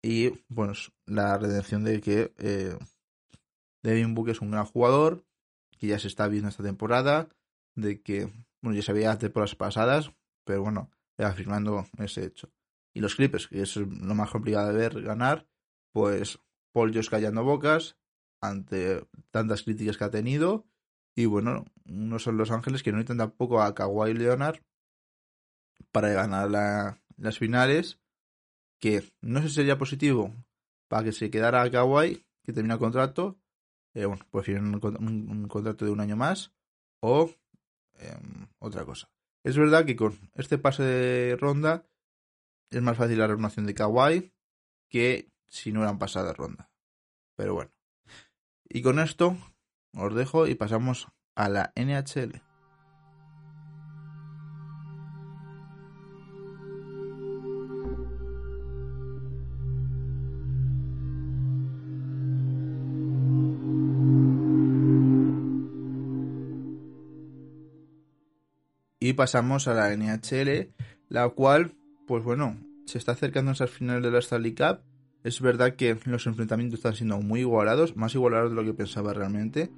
Y 0.02 0.44
bueno, 0.48 0.74
la 1.06 1.38
redención 1.38 1.84
de 1.84 2.00
que 2.00 2.34
eh, 2.38 2.78
Devin 3.82 4.14
Book 4.14 4.28
es 4.28 4.40
un 4.40 4.50
gran 4.50 4.66
jugador, 4.66 5.24
que 5.78 5.86
ya 5.86 5.98
se 5.98 6.08
está 6.08 6.28
viendo 6.28 6.48
esta 6.48 6.62
temporada, 6.62 7.28
de 7.74 8.02
que, 8.02 8.30
bueno, 8.62 8.76
ya 8.76 8.82
se 8.82 8.92
veía 8.92 9.18
temporadas 9.18 9.54
pasadas, 9.54 10.12
pero 10.46 10.62
bueno, 10.62 10.90
afirmando 11.18 11.86
ese 11.98 12.24
hecho. 12.24 12.50
Y 12.94 13.00
los 13.00 13.16
Clippers, 13.16 13.48
que 13.48 13.62
es 13.62 13.76
lo 13.76 14.14
más 14.14 14.30
complicado 14.30 14.68
de 14.68 14.78
ver 14.78 15.02
ganar, 15.02 15.46
pues 15.92 16.38
Paul 16.72 16.94
Josh 16.94 17.10
callando 17.10 17.44
bocas 17.44 17.98
ante 18.40 19.06
tantas 19.30 19.64
críticas 19.64 19.98
que 19.98 20.04
ha 20.04 20.10
tenido. 20.10 20.66
Y 21.14 21.26
bueno, 21.26 21.64
no 21.84 22.18
son 22.18 22.36
Los 22.36 22.50
Ángeles 22.50 22.82
que 22.82 22.92
no 22.92 22.98
necesitan 22.98 23.18
tampoco 23.18 23.60
a 23.60 23.74
Kawhi 23.74 24.14
Leonard 24.14 24.60
para 25.90 26.10
ganar 26.10 27.00
las 27.16 27.38
finales. 27.38 27.98
Que 28.80 29.02
no 29.20 29.40
sé 29.42 29.48
si 29.48 29.54
sería 29.56 29.78
positivo 29.78 30.32
para 30.88 31.04
que 31.04 31.12
se 31.12 31.30
quedara 31.30 31.62
a 31.62 31.70
Kawhi, 31.70 32.24
que 32.44 32.52
termina 32.52 32.74
el 32.74 32.80
contrato. 32.80 33.38
Eh, 33.94 34.04
bueno, 34.04 34.24
prefieren 34.30 34.66
un, 34.66 35.48
contrato 35.48 35.86
de 35.86 35.90
un 35.90 36.00
año 36.00 36.16
más. 36.16 36.52
O 37.00 37.30
em, 37.94 38.46
otra 38.58 38.84
cosa. 38.84 39.08
Es 39.46 39.56
verdad 39.56 39.84
que 39.84 39.94
con 39.94 40.18
este 40.34 40.58
pase 40.58 40.82
de 40.82 41.36
ronda 41.36 41.86
es 42.68 42.82
más 42.82 42.96
fácil 42.96 43.18
la 43.18 43.28
renovación 43.28 43.64
de 43.64 43.74
Kawhi 43.74 44.32
que 44.88 45.30
si 45.46 45.70
no 45.70 45.84
eran 45.84 46.00
pasadas 46.00 46.36
ronda. 46.36 46.72
Pero 47.36 47.54
bueno. 47.54 47.70
Y 48.68 48.82
con 48.82 48.98
esto 48.98 49.36
os 49.94 50.14
dejo 50.16 50.48
y 50.48 50.56
pasamos 50.56 51.06
a 51.36 51.48
la 51.48 51.72
NHL. 51.76 52.42
Y 69.06 69.12
pasamos 69.12 69.68
a 69.68 69.74
la 69.74 69.96
NHL, 69.96 70.72
la 71.08 71.28
cual, 71.28 71.74
pues 72.08 72.24
bueno, 72.24 72.56
se 72.86 72.98
está 72.98 73.12
acercando 73.12 73.52
a 73.52 73.54
esas 73.54 73.70
finales 73.70 74.02
de 74.02 74.10
la 74.10 74.18
Stanley 74.18 74.52
Cup. 74.52 74.80
Es 75.22 75.40
verdad 75.40 75.76
que 75.76 75.96
los 76.06 76.26
enfrentamientos 76.26 76.80
están 76.80 76.96
siendo 76.96 77.20
muy 77.20 77.38
igualados, 77.42 77.96
más 77.96 78.16
igualados 78.16 78.50
de 78.50 78.56
lo 78.56 78.64
que 78.64 78.74
pensaba 78.74 79.14
realmente. 79.14 79.70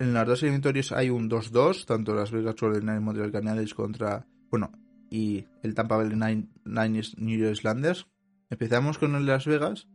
En 0.00 0.14
las 0.14 0.26
dos 0.26 0.42
eliminatorias 0.42 0.90
hay 0.90 1.10
un 1.10 1.30
2-2, 1.30 1.84
tanto 1.84 2.12
las 2.12 2.32
Vegas 2.32 2.56
Golden 2.60 2.82
Knights 2.82 3.02
Montreal 3.02 3.30
Canadiens 3.30 3.72
contra, 3.72 4.26
bueno, 4.50 4.72
y 5.08 5.44
el 5.62 5.76
Tampa 5.76 5.96
Bay 5.96 6.08
New 6.08 7.38
York 7.38 7.52
Islanders. 7.52 8.08
Empezamos 8.50 8.98
con 8.98 9.14
el 9.14 9.26
Las 9.26 9.46
Vegas, 9.46 9.86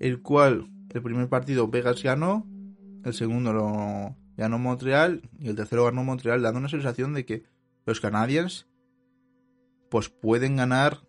el 0.00 0.20
cual 0.20 0.68
el 0.92 1.00
primer 1.00 1.28
partido 1.28 1.68
Vegas 1.68 2.02
ganó, 2.02 2.44
el 3.04 3.14
segundo 3.14 3.52
lo 3.52 4.16
ganó 4.36 4.58
Montreal 4.58 5.22
y 5.38 5.46
el 5.46 5.54
tercero 5.54 5.84
ganó 5.84 6.02
Montreal, 6.02 6.42
dando 6.42 6.58
una 6.58 6.68
sensación 6.68 7.14
de 7.14 7.24
que 7.24 7.53
los 7.86 8.00
Canadiens 8.00 8.68
pues 9.90 10.08
pueden 10.08 10.56
ganar 10.56 11.06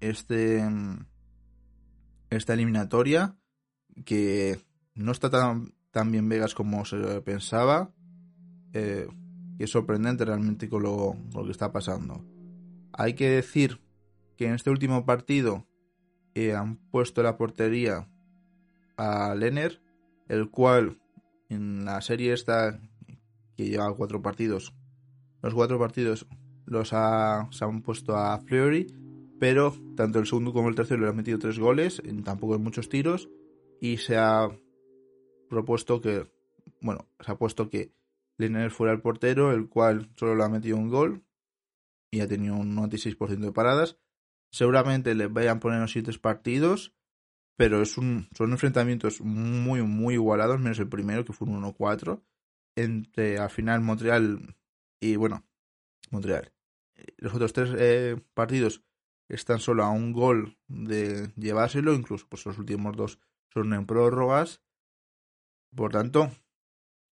este 0.00 0.62
esta 2.30 2.54
eliminatoria 2.54 3.36
que 4.04 4.60
no 4.94 5.12
está 5.12 5.30
tan, 5.30 5.74
tan 5.90 6.10
bien 6.10 6.28
Vegas 6.28 6.54
como 6.54 6.84
se 6.84 7.20
pensaba. 7.22 7.92
Eh, 8.72 9.06
es 9.58 9.70
sorprendente 9.70 10.24
realmente 10.24 10.68
con 10.68 10.82
lo, 10.82 11.16
lo, 11.32 11.44
que 11.44 11.52
está 11.52 11.70
pasando. 11.70 12.24
Hay 12.92 13.14
que 13.14 13.30
decir 13.30 13.80
que 14.36 14.48
en 14.48 14.54
este 14.54 14.70
último 14.70 15.06
partido 15.06 15.68
eh, 16.34 16.54
han 16.54 16.76
puesto 16.90 17.22
la 17.22 17.36
portería 17.36 18.08
a 18.96 19.34
Lenner, 19.36 19.80
el 20.28 20.50
cual 20.50 21.00
en 21.48 21.84
la 21.84 22.00
serie 22.00 22.32
esta 22.32 22.80
que 23.56 23.68
lleva 23.68 23.94
cuatro 23.94 24.20
partidos, 24.22 24.74
los 25.44 25.54
cuatro 25.54 25.78
partidos 25.78 26.26
los 26.64 26.94
ha, 26.94 27.48
se 27.50 27.64
han 27.66 27.82
puesto 27.82 28.16
a 28.16 28.38
Fleury, 28.40 28.86
pero 29.38 29.74
tanto 29.94 30.18
el 30.18 30.26
segundo 30.26 30.54
como 30.54 30.70
el 30.70 30.74
tercero 30.74 31.02
le 31.02 31.08
han 31.08 31.16
metido 31.16 31.38
tres 31.38 31.58
goles, 31.58 32.02
tampoco 32.24 32.54
en 32.54 32.62
muchos 32.62 32.88
tiros, 32.88 33.28
y 33.78 33.98
se 33.98 34.16
ha 34.16 34.48
propuesto 35.50 36.00
que, 36.00 36.26
bueno, 36.80 37.06
se 37.20 37.30
ha 37.30 37.36
puesto 37.36 37.68
que 37.68 37.92
Lenner 38.38 38.70
fuera 38.70 38.94
el 38.94 39.02
portero, 39.02 39.52
el 39.52 39.68
cual 39.68 40.10
solo 40.16 40.34
le 40.34 40.44
ha 40.44 40.48
metido 40.48 40.78
un 40.78 40.88
gol 40.88 41.22
y 42.10 42.20
ha 42.20 42.26
tenido 42.26 42.54
un 42.56 42.74
96% 42.74 43.38
de 43.38 43.52
paradas. 43.52 43.98
Seguramente 44.50 45.14
le 45.14 45.26
vayan 45.26 45.58
a 45.58 45.60
poner 45.60 45.80
los 45.80 45.92
siguientes 45.92 46.18
partidos, 46.18 46.94
pero 47.56 47.82
es 47.82 47.98
un, 47.98 48.28
son 48.34 48.52
enfrentamientos 48.52 49.20
muy, 49.20 49.82
muy 49.82 50.14
igualados, 50.14 50.58
menos 50.58 50.78
el 50.78 50.88
primero, 50.88 51.26
que 51.26 51.34
fue 51.34 51.46
un 51.46 51.62
1-4, 51.62 52.22
entre 52.76 53.38
al 53.38 53.50
final 53.50 53.82
Montreal 53.82 54.56
y, 55.00 55.16
bueno, 55.16 55.44
Montreal. 56.10 56.52
Los 57.16 57.34
otros 57.34 57.52
tres 57.52 57.70
eh, 57.76 58.16
partidos 58.34 58.84
están 59.28 59.58
solo 59.58 59.84
a 59.84 59.90
un 59.90 60.12
gol 60.12 60.58
de 60.68 61.32
llevárselo, 61.36 61.94
incluso 61.94 62.26
pues 62.28 62.46
los 62.46 62.58
últimos 62.58 62.96
dos 62.96 63.18
son 63.52 63.72
en 63.72 63.86
prórrogas. 63.86 64.62
Por 65.74 65.92
tanto, 65.92 66.30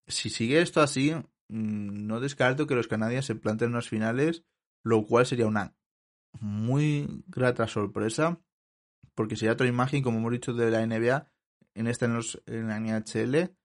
si 0.07 0.31
sigue 0.31 0.61
esto 0.61 0.81
así, 0.81 1.13
mm, 1.49 2.07
no 2.07 2.21
descarto 2.21 2.67
que 2.67 2.75
los 2.75 2.89
canadienses 2.89 3.27
se 3.27 3.35
planteen 3.35 3.71
unas 3.71 3.89
finales, 3.89 4.45
lo 4.85 5.05
cual 5.07 5.27
sería 5.27 5.47
una 5.47 5.77
muy 6.41 7.25
grata 7.27 7.67
sorpresa, 7.67 8.41
porque 9.15 9.37
sería 9.37 9.53
otra 9.53 9.67
imagen, 9.67 10.03
como 10.03 10.19
hemos 10.19 10.33
dicho, 10.33 10.55
de 10.55 10.71
la 10.71 10.87
NBA 10.87 11.31
en 11.75 11.87
esta 11.87 12.07
en, 12.07 12.21
en 12.47 12.69
la 12.69 12.79
NHL, 12.79 13.57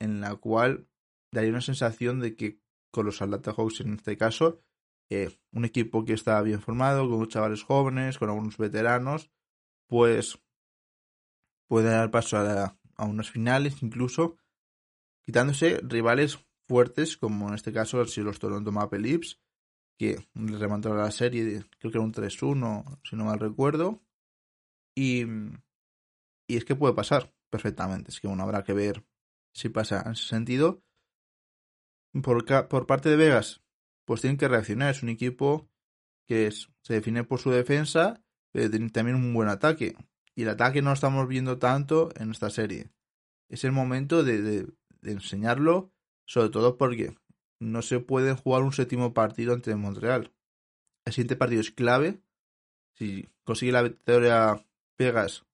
en 0.00 0.20
la 0.20 0.36
cual 0.36 0.88
daría 1.32 1.50
una 1.50 1.60
sensación 1.60 2.20
de 2.20 2.36
que 2.36 2.61
con 2.92 3.06
los 3.06 3.20
Atlanta 3.20 3.52
Hawks 3.52 3.80
en 3.80 3.94
este 3.94 4.16
caso, 4.16 4.60
un 5.52 5.64
equipo 5.64 6.04
que 6.04 6.12
está 6.12 6.40
bien 6.42 6.60
formado, 6.60 7.08
con 7.08 7.26
chavales 7.28 7.64
jóvenes, 7.64 8.18
con 8.18 8.30
algunos 8.30 8.56
veteranos, 8.56 9.30
pues 9.88 10.38
puede 11.68 11.90
dar 11.90 12.10
paso 12.10 12.38
a, 12.38 12.78
a 12.96 13.04
unas 13.04 13.30
finales 13.30 13.82
incluso, 13.82 14.36
quitándose 15.24 15.80
rivales 15.82 16.38
fuertes, 16.66 17.16
como 17.16 17.48
en 17.48 17.54
este 17.54 17.72
caso 17.72 18.00
han 18.00 18.08
sido 18.08 18.26
los 18.26 18.38
Toronto 18.38 18.72
Maple 18.72 19.00
Leafs, 19.00 19.40
que 19.98 20.26
le 20.34 20.58
remontaron 20.58 20.98
la 20.98 21.10
serie, 21.10 21.64
creo 21.78 21.92
que 21.92 21.98
era 21.98 22.00
un 22.00 22.12
3-1, 22.12 23.00
si 23.04 23.16
no 23.16 23.24
mal 23.26 23.38
recuerdo. 23.38 24.02
Y, 24.94 25.24
y 26.48 26.56
es 26.56 26.64
que 26.64 26.74
puede 26.74 26.94
pasar 26.94 27.32
perfectamente, 27.50 28.10
es 28.10 28.20
que 28.20 28.28
bueno, 28.28 28.42
habrá 28.42 28.64
que 28.64 28.72
ver 28.72 29.04
si 29.54 29.68
pasa 29.68 30.02
en 30.04 30.12
ese 30.12 30.24
sentido. 30.24 30.82
Por, 32.22 32.68
por 32.68 32.86
parte 32.86 33.08
de 33.08 33.16
Vegas, 33.16 33.62
pues 34.04 34.20
tienen 34.20 34.36
que 34.36 34.48
reaccionar. 34.48 34.90
Es 34.90 35.02
un 35.02 35.08
equipo 35.08 35.68
que 36.26 36.46
es, 36.46 36.70
se 36.82 36.94
define 36.94 37.24
por 37.24 37.40
su 37.40 37.50
defensa, 37.50 38.22
pero 38.52 38.70
tiene 38.70 38.90
también 38.90 39.16
un 39.16 39.32
buen 39.32 39.48
ataque. 39.48 39.96
Y 40.34 40.42
el 40.42 40.50
ataque 40.50 40.82
no 40.82 40.90
lo 40.90 40.94
estamos 40.94 41.28
viendo 41.28 41.58
tanto 41.58 42.10
en 42.16 42.30
esta 42.30 42.50
serie. 42.50 42.90
Es 43.48 43.64
el 43.64 43.72
momento 43.72 44.22
de, 44.24 44.66
enseñarlo, 45.02 45.92
sobre 46.26 46.48
todo 46.48 46.78
porque 46.78 47.14
no 47.60 47.82
se 47.82 48.00
puede 48.00 48.34
jugar 48.34 48.62
un 48.62 48.72
séptimo 48.72 49.12
partido 49.12 49.52
ante 49.52 49.74
Montreal. 49.74 50.32
El 51.04 51.12
siguiente 51.12 51.36
partido 51.36 51.60
es 51.60 51.70
clave. 51.70 52.22
Si 52.94 53.28
consigue 53.44 53.72
la 53.72 53.82
victoria 53.82 54.64
Vegas, 54.98 55.44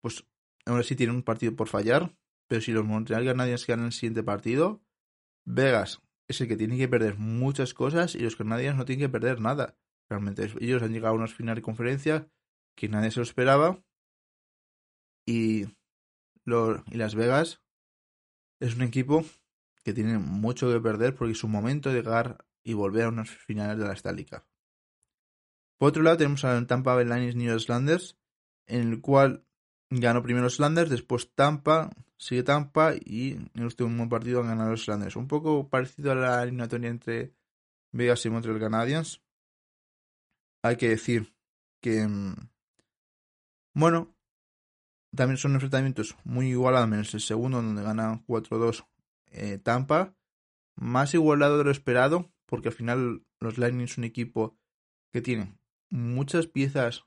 pues 0.00 0.24
aún 0.66 0.80
así 0.80 0.94
tiene 0.94 1.12
un 1.12 1.22
partido 1.22 1.56
por 1.56 1.68
fallar. 1.68 2.14
Pero 2.46 2.60
si 2.60 2.72
los 2.72 2.84
Montreal 2.84 3.24
Canadiens 3.24 3.66
ganan 3.66 3.86
el 3.86 3.92
siguiente 3.92 4.22
partido, 4.22 4.80
Vegas 5.44 6.00
es 6.28 6.40
el 6.40 6.48
que 6.48 6.56
tiene 6.56 6.78
que 6.78 6.88
perder 6.88 7.18
muchas 7.18 7.74
cosas 7.74 8.14
y 8.14 8.20
los 8.20 8.36
Canadiens 8.36 8.76
no 8.76 8.84
tienen 8.84 9.06
que 9.06 9.12
perder 9.12 9.40
nada. 9.40 9.76
Realmente 10.08 10.50
ellos 10.60 10.82
han 10.82 10.92
llegado 10.92 11.14
a 11.14 11.18
unas 11.18 11.34
finales 11.34 11.56
de 11.56 11.62
conferencia 11.62 12.28
que 12.76 12.88
nadie 12.88 13.10
se 13.10 13.20
lo 13.20 13.24
esperaba. 13.24 13.82
Y, 15.26 15.64
y 15.64 16.96
Las 16.96 17.14
Vegas 17.14 17.60
es 18.60 18.74
un 18.74 18.82
equipo 18.82 19.24
que 19.84 19.92
tiene 19.92 20.18
mucho 20.18 20.70
que 20.70 20.80
perder 20.80 21.14
porque 21.14 21.32
es 21.32 21.38
su 21.38 21.48
momento 21.48 21.88
de 21.88 21.96
llegar 21.96 22.46
y 22.62 22.74
volver 22.74 23.04
a 23.04 23.08
unas 23.08 23.30
finales 23.30 23.78
de 23.78 23.86
la 23.86 23.94
Stanley 23.94 24.26
Por 25.78 25.88
otro 25.88 26.02
lado 26.02 26.18
tenemos 26.18 26.44
al 26.44 26.66
Tampa 26.66 26.94
Bay 26.94 27.04
Lightning 27.04 27.38
New 27.38 27.56
Islanders, 27.56 28.18
en 28.66 28.88
el 28.88 29.00
cual 29.00 29.46
ganó 29.90 30.22
primero 30.22 30.44
los 30.44 30.54
Islanders, 30.54 30.90
después 30.90 31.34
Tampa, 31.34 31.90
sigue 32.16 32.42
Tampa 32.42 32.94
y 32.94 33.32
en 33.32 33.50
el 33.54 33.64
último 33.64 34.08
partido 34.08 34.40
han 34.40 34.48
ganado 34.48 34.70
los 34.70 34.82
Islanders. 34.82 35.16
Un 35.16 35.28
poco 35.28 35.68
parecido 35.68 36.12
a 36.12 36.14
la 36.14 36.42
eliminatoria 36.42 36.88
entre 36.88 37.34
Vegas 37.92 38.24
y 38.24 38.30
Montreal 38.30 38.60
Canadiens. 38.60 39.22
Hay 40.62 40.76
que 40.76 40.90
decir 40.90 41.34
que, 41.80 42.06
mm, 42.06 42.34
bueno, 43.74 44.14
también 45.14 45.38
son 45.38 45.54
enfrentamientos 45.54 46.16
muy 46.24 46.50
igualados, 46.50 46.88
menos 46.88 47.14
el 47.14 47.20
segundo, 47.20 47.60
donde 47.60 47.82
gana 47.82 48.22
4-2 48.26 48.86
eh, 49.32 49.58
Tampa. 49.58 50.14
Más 50.76 51.14
igualado 51.14 51.58
de 51.58 51.64
lo 51.64 51.70
esperado, 51.70 52.30
porque 52.46 52.68
al 52.68 52.74
final 52.74 53.24
los 53.40 53.58
Lightning 53.58 53.84
es 53.84 53.98
un 53.98 54.04
equipo 54.04 54.56
que 55.12 55.20
tiene 55.20 55.58
muchas 55.90 56.46
piezas 56.46 57.04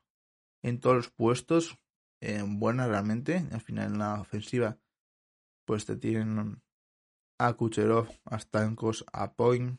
en 0.62 0.80
todos 0.80 0.96
los 0.96 1.10
puestos, 1.10 1.78
eh, 2.24 2.42
buenas 2.46 2.88
realmente. 2.88 3.46
Al 3.52 3.60
final 3.60 3.92
en 3.92 3.98
la 3.98 4.20
ofensiva, 4.20 4.78
pues 5.66 5.84
te 5.84 5.96
tienen 5.96 6.62
a 7.38 7.52
Kucherov, 7.52 8.08
a 8.24 8.38
Stankos, 8.38 9.04
a 9.12 9.34
Point. 9.34 9.78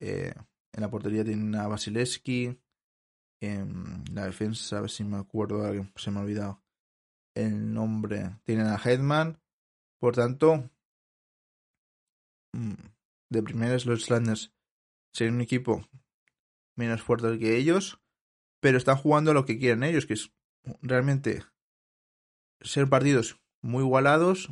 Eh, 0.00 0.34
en 0.72 0.80
la 0.80 0.90
portería 0.90 1.24
tienen 1.24 1.54
a 1.54 1.68
Vasilevsky. 1.68 2.60
En 3.40 4.04
la 4.12 4.26
defensa, 4.26 4.78
a 4.78 4.80
ver 4.80 4.90
si 4.90 5.04
me 5.04 5.16
acuerdo, 5.16 5.62
se 5.94 6.10
me 6.10 6.18
ha 6.18 6.22
olvidado 6.22 6.62
el 7.36 7.72
nombre. 7.72 8.40
Tienen 8.44 8.66
a 8.66 8.76
Headman. 8.76 9.40
Por 10.00 10.16
tanto, 10.16 10.68
mm, 12.54 12.74
de 13.30 13.42
primeras 13.42 13.86
los 13.86 14.00
Islanders 14.00 14.52
serían 15.12 15.36
un 15.36 15.42
equipo 15.42 15.86
menos 16.76 17.02
fuerte 17.02 17.38
que 17.38 17.56
ellos, 17.56 18.00
pero 18.60 18.78
están 18.78 18.96
jugando 18.96 19.32
lo 19.32 19.44
que 19.44 19.58
quieren 19.58 19.84
ellos, 19.84 20.06
que 20.06 20.14
es 20.14 20.32
realmente 20.82 21.44
ser 22.60 22.88
partidos 22.88 23.40
muy 23.62 23.82
igualados, 23.82 24.50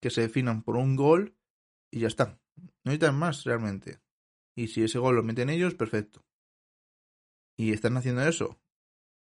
que 0.00 0.10
se 0.10 0.22
definan 0.22 0.62
por 0.62 0.76
un 0.76 0.96
gol 0.96 1.36
y 1.90 2.00
ya 2.00 2.08
está. 2.08 2.38
No 2.56 2.92
necesitan 2.92 3.18
más 3.18 3.44
realmente. 3.44 4.00
Y 4.56 4.68
si 4.68 4.82
ese 4.82 4.98
gol 4.98 5.16
lo 5.16 5.22
meten 5.22 5.50
ellos, 5.50 5.74
perfecto. 5.74 6.24
Y 7.56 7.72
están 7.72 7.96
haciendo 7.96 8.22
eso. 8.22 8.58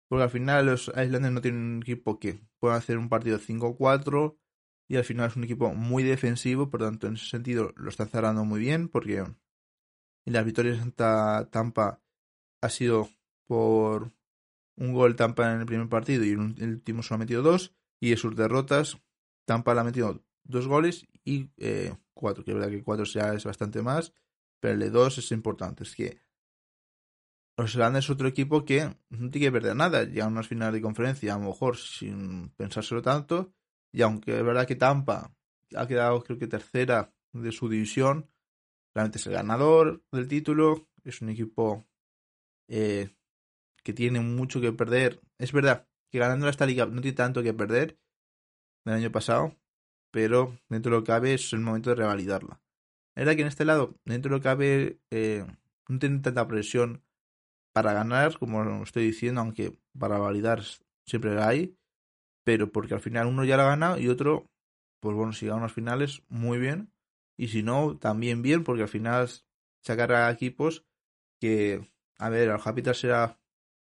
Porque 0.09 0.23
al 0.23 0.29
final 0.29 0.65
los 0.65 0.88
Islanders 0.89 1.33
no 1.33 1.41
tienen 1.41 1.62
un 1.62 1.81
equipo 1.81 2.19
que 2.19 2.41
pueda 2.59 2.75
hacer 2.75 2.97
un 2.97 3.09
partido 3.09 3.39
5-4 3.39 4.38
y 4.88 4.97
al 4.97 5.05
final 5.05 5.29
es 5.29 5.36
un 5.36 5.45
equipo 5.45 5.73
muy 5.73 6.03
defensivo, 6.03 6.69
por 6.69 6.81
tanto 6.81 7.07
en 7.07 7.15
ese 7.15 7.25
sentido 7.25 7.73
lo 7.75 7.89
están 7.89 8.09
cerrando 8.09 8.45
muy 8.45 8.59
bien 8.59 8.89
porque 8.89 9.17
en 9.17 9.36
las 10.25 10.45
victorias 10.45 10.77
Santa 10.77 11.49
Tampa 11.51 12.01
ha 12.62 12.69
sido 12.69 13.09
por 13.45 14.12
un 14.75 14.93
gol 14.93 15.15
Tampa 15.15 15.53
en 15.53 15.62
el 15.62 15.65
primer 15.65 15.89
partido 15.89 16.23
y 16.23 16.31
en 16.31 16.55
el 16.59 16.73
último 16.75 17.01
solo 17.01 17.15
ha 17.15 17.19
metido 17.19 17.41
dos 17.41 17.73
y 18.03 18.11
en 18.11 18.17
sus 18.17 18.35
derrotas 18.35 18.97
Tampa 19.45 19.73
le 19.73 19.79
ha 19.79 19.83
metido 19.85 20.21
dos 20.43 20.67
goles 20.67 21.07
y 21.23 21.51
eh, 21.55 21.95
cuatro, 22.13 22.43
que 22.43 22.51
es 22.51 22.55
verdad 22.55 22.69
que 22.69 22.83
cuatro 22.83 23.05
ya 23.05 23.33
es 23.33 23.45
bastante 23.45 23.81
más, 23.81 24.13
pero 24.59 24.73
el 24.73 24.81
de 24.81 24.89
dos 24.89 25.17
es 25.19 25.31
importante. 25.31 25.83
Es 25.83 25.95
que 25.95 26.19
Islanders 27.57 28.05
es 28.05 28.09
otro 28.09 28.27
equipo 28.27 28.65
que 28.65 28.93
no 29.07 29.29
tiene 29.31 29.47
que 29.47 29.51
perder 29.53 29.77
nada. 29.77 30.03
Ya 30.03 30.27
unas 30.27 30.49
finales 30.49 30.73
de 30.73 30.81
conferencia, 30.81 31.33
a 31.33 31.37
lo 31.37 31.45
mejor 31.45 31.77
sin 31.77 32.49
pensárselo 32.57 33.01
tanto. 33.01 33.53
Y 33.93 34.01
aunque 34.01 34.37
es 34.37 34.43
verdad 34.43 34.67
que 34.67 34.75
Tampa 34.75 35.33
ha 35.73 35.87
quedado, 35.87 36.21
creo 36.25 36.37
que 36.37 36.47
tercera 36.47 37.13
de 37.31 37.53
su 37.53 37.69
división, 37.69 38.29
realmente 38.93 39.17
es 39.17 39.27
el 39.27 39.33
ganador 39.33 40.03
del 40.11 40.27
título. 40.27 40.89
Es 41.05 41.21
un 41.21 41.29
equipo 41.29 41.85
eh, 42.67 43.15
que 43.81 43.93
tiene 43.93 44.19
mucho 44.19 44.59
que 44.59 44.73
perder. 44.73 45.21
Es 45.37 45.53
verdad 45.53 45.87
que 46.13 46.19
ganando 46.19 46.47
esta 46.47 46.67
liga 46.67 46.86
no 46.86 47.02
tiene 47.02 47.17
tanto 47.17 47.41
que 47.41 47.56
perder 47.56 47.97
del 48.86 48.93
año 48.93 49.12
pasado, 49.12 49.58
pero 50.12 50.56
dentro 50.69 50.91
de 50.91 50.97
lo 50.97 51.04
que 51.04 51.08
cabe 51.08 51.34
es 51.34 51.52
el 51.54 51.62
momento 51.62 51.89
de 51.89 51.95
revalidarla. 51.95 52.62
Verdad 53.15 53.36
que 53.36 53.41
en 53.41 53.47
este 53.47 53.65
lado, 53.65 53.95
dentro 54.06 54.30
de 54.30 54.36
lo 54.36 54.39
que 54.39 54.43
cabe, 54.43 54.99
eh, 55.10 55.43
no 55.89 55.97
tiene 55.97 56.19
tanta 56.19 56.47
presión 56.47 57.04
para 57.73 57.93
ganar, 57.93 58.38
como 58.38 58.84
estoy 58.84 59.08
diciendo, 59.08 59.41
aunque 59.41 59.80
para 59.97 60.19
validar 60.19 60.62
siempre 61.08 61.34
la 61.34 61.47
hay. 61.47 61.76
pero 62.45 62.71
porque 62.71 62.93
al 62.93 62.99
final 62.99 63.26
uno 63.26 63.43
ya 63.43 63.58
la 63.58 63.63
gana 63.63 63.97
y 63.97 64.08
otro, 64.08 64.52
pues 64.99 65.15
bueno, 65.15 65.34
si 65.34 65.47
gana 65.47 65.62
unas 65.62 65.73
finales, 65.73 66.21
muy 66.30 66.60
bien. 66.60 66.93
Y 67.38 67.47
si 67.47 67.63
no, 67.63 67.97
también 67.97 68.43
bien, 68.43 68.63
porque 68.63 68.84
al 68.84 68.88
final 68.88 69.28
sacar 69.82 70.12
a 70.12 70.30
equipos 70.30 70.86
que, 71.39 71.82
a 72.19 72.30
ver, 72.30 72.52
al 72.52 72.62
Habitat 72.63 72.95
será 72.95 73.39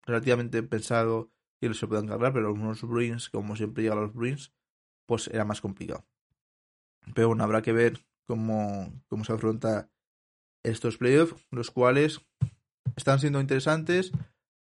relativamente 0.07 0.63
pensado 0.63 1.34
que 1.69 1.75
se 1.79 1.87
puedan 1.87 2.07
cargar, 2.07 2.33
pero 2.33 2.49
algunos 2.49 2.83
Bruins, 2.83 3.31
como 3.31 3.57
siempre 3.57 3.83
llegan 3.83 4.01
los 4.01 4.15
Bruins, 4.15 4.53
pues 5.07 5.29
era 5.29 5.45
más 5.45 5.61
complicado. 5.61 6.05
Pero 7.15 7.29
bueno, 7.29 7.45
habrá 7.45 7.63
que 7.63 7.73
ver 7.73 8.05
cómo, 8.27 8.93
cómo 9.09 9.25
se 9.25 9.33
afronta 9.33 9.91
estos 10.63 10.97
playoffs, 10.97 11.47
los 11.51 11.71
cuales 11.71 12.21
están 12.97 13.21
siendo 13.21 13.41
interesantes, 13.41 14.13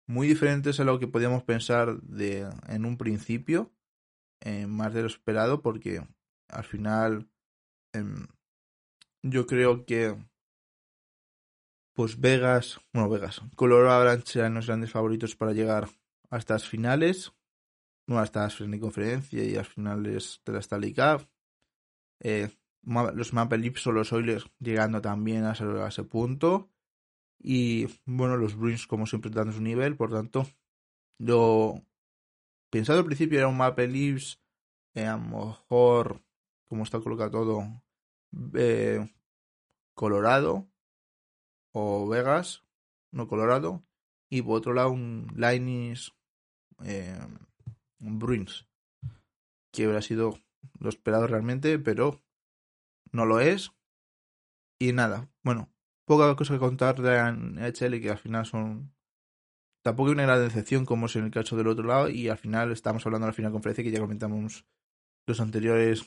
muy 0.07 0.29
diferentes 0.29 0.81
a 0.81 0.85
lo 0.85 0.99
que 0.99 1.07
podíamos 1.07 1.45
pensar 1.45 2.01
de, 2.03 2.51
en 2.69 2.85
un 2.85 2.99
principio, 2.99 3.73
eh, 4.41 4.67
más 4.67 4.93
de 4.93 5.03
lo 5.03 5.07
esperado, 5.07 5.63
porque 5.63 6.07
al 6.49 6.65
final 6.65 7.31
em, 7.93 8.27
yo 9.23 9.47
creo 9.47 9.87
que 9.87 10.17
pues 11.95 12.21
Vegas, 12.21 12.81
bueno 12.93 13.09
Vegas, 13.09 13.41
Colorado 13.57 13.91
Avalanche 13.91 14.41
eran 14.41 14.55
los 14.55 14.67
grandes 14.67 14.91
favoritos 14.91 15.37
para 15.37 15.53
llegar 15.53 15.89
a 16.31 16.39
estas 16.39 16.69
finales, 16.69 17.33
no 18.07 18.19
a 18.19 18.25
estas 18.25 18.55
finales 18.55 18.81
de 18.81 18.81
conferencia 18.81 19.45
y 19.45 19.55
a 19.55 19.59
las 19.59 19.69
finales 19.69 20.41
de 20.45 20.53
la 20.53 20.59
Stanley 20.61 20.95
Cup. 20.95 21.29
Eh, 22.21 22.51
los 22.87 23.33
Maple 23.33 23.59
Leafs 23.59 23.87
o 23.87 23.93
los 23.93 24.13
Oilers 24.13 24.51
llegando 24.59 25.01
también 25.01 25.45
a 25.45 25.53
ese, 25.53 26.05
punto. 26.05 26.71
Y 27.39 27.87
bueno, 28.05 28.37
los 28.37 28.57
Bruins 28.57 28.87
como 28.87 29.07
siempre 29.07 29.31
dando 29.31 29.53
su 29.53 29.61
nivel, 29.61 29.97
por 29.97 30.13
tanto, 30.13 30.47
lo 31.19 31.83
pensado 32.71 33.01
al 33.01 33.05
principio 33.05 33.39
era 33.39 33.49
un 33.49 33.57
Maple 33.57 33.89
Leafs, 33.89 34.41
eh, 34.95 35.07
a 35.07 35.17
lo 35.17 35.25
mejor, 35.25 36.23
como 36.69 36.85
está 36.85 37.01
colocado 37.01 37.31
todo, 37.31 37.83
eh, 38.55 39.13
Colorado 39.95 40.69
o 41.73 42.09
Vegas, 42.09 42.65
no 43.13 43.29
Colorado, 43.29 43.85
y 44.31 44.43
por 44.43 44.59
otro 44.59 44.73
lado 44.73 44.91
un 44.91 45.33
Linus 45.37 46.15
eh, 46.85 47.19
Bruins, 47.99 48.67
que 49.73 49.87
hubiera 49.87 50.03
sido 50.03 50.39
lo 50.79 50.89
esperado 50.89 51.27
realmente, 51.27 51.79
pero 51.79 52.23
no 53.13 53.27
lo 53.27 53.41
es. 53.41 53.73
Y 54.79 54.93
nada, 54.93 55.31
bueno, 55.43 55.73
poca 56.05 56.35
cosa 56.37 56.55
que 56.55 56.61
contar 56.61 57.01
de 57.01 57.19
NHL 57.33 58.01
que 58.01 58.11
al 58.11 58.19
final 58.19 58.47
son. 58.47 58.95
Tampoco 59.83 60.09
hay 60.09 60.15
una 60.15 60.25
gran 60.25 60.41
decepción 60.41 60.87
como 60.87 61.07
es 61.07 61.17
en 61.17 61.25
el 61.25 61.31
caso 61.31 61.57
del 61.57 61.69
otro 61.69 61.85
lado. 61.85 62.09
Y 62.09 62.29
al 62.29 62.39
final 62.39 62.73
estamos 62.73 63.05
hablando 63.07 63.27
de 63.27 63.31
la 63.31 63.37
final 63.37 63.53
conferencia 63.53 63.85
que 63.85 63.91
ya 63.91 64.01
comentamos 64.01 64.67
los 65.27 65.41
anteriores 65.41 66.05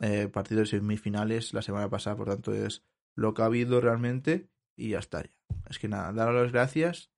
eh, 0.00 0.28
partidos 0.28 0.70
semifinales 0.70 1.54
la 1.54 1.62
semana 1.62 1.88
pasada. 1.88 2.16
Por 2.16 2.28
tanto, 2.28 2.52
es 2.52 2.84
lo 3.14 3.34
que 3.34 3.42
ha 3.42 3.46
habido 3.46 3.80
realmente. 3.80 4.48
Y 4.76 4.90
ya 4.90 4.98
está. 4.98 5.24
Es 5.68 5.78
que 5.78 5.88
nada, 5.88 6.12
daros 6.12 6.42
las 6.42 6.52
gracias. 6.52 7.10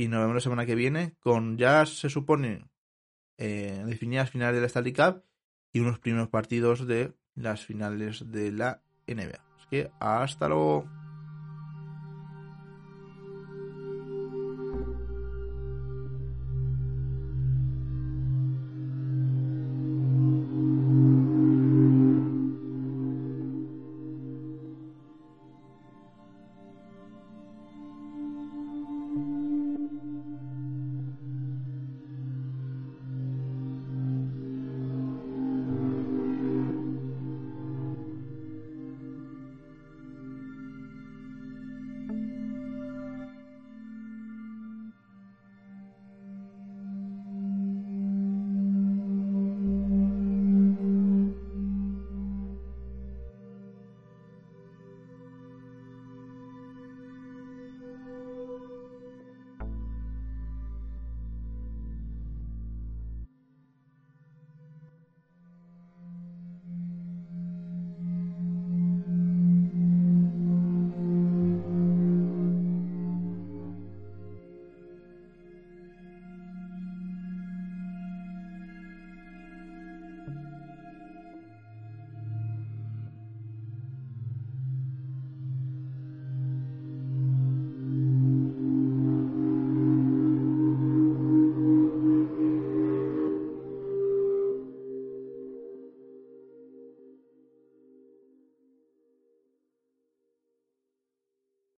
Y 0.00 0.08
nos 0.08 0.20
vemos 0.20 0.34
la 0.36 0.40
semana 0.40 0.64
que 0.64 0.74
viene 0.74 1.12
con 1.20 1.58
ya 1.58 1.84
se 1.84 2.08
supone 2.08 2.64
eh, 3.36 3.82
definidas 3.84 4.30
finales 4.30 4.54
de 4.54 4.62
la 4.62 4.66
Stanley 4.66 4.94
Cup 4.94 5.24
y 5.74 5.80
unos 5.80 5.98
primeros 5.98 6.30
partidos 6.30 6.86
de 6.86 7.12
las 7.34 7.66
finales 7.66 8.32
de 8.32 8.50
la 8.50 8.82
NBA. 9.06 9.44
Así 9.58 9.66
que 9.70 9.90
hasta 10.00 10.48
luego. 10.48 10.88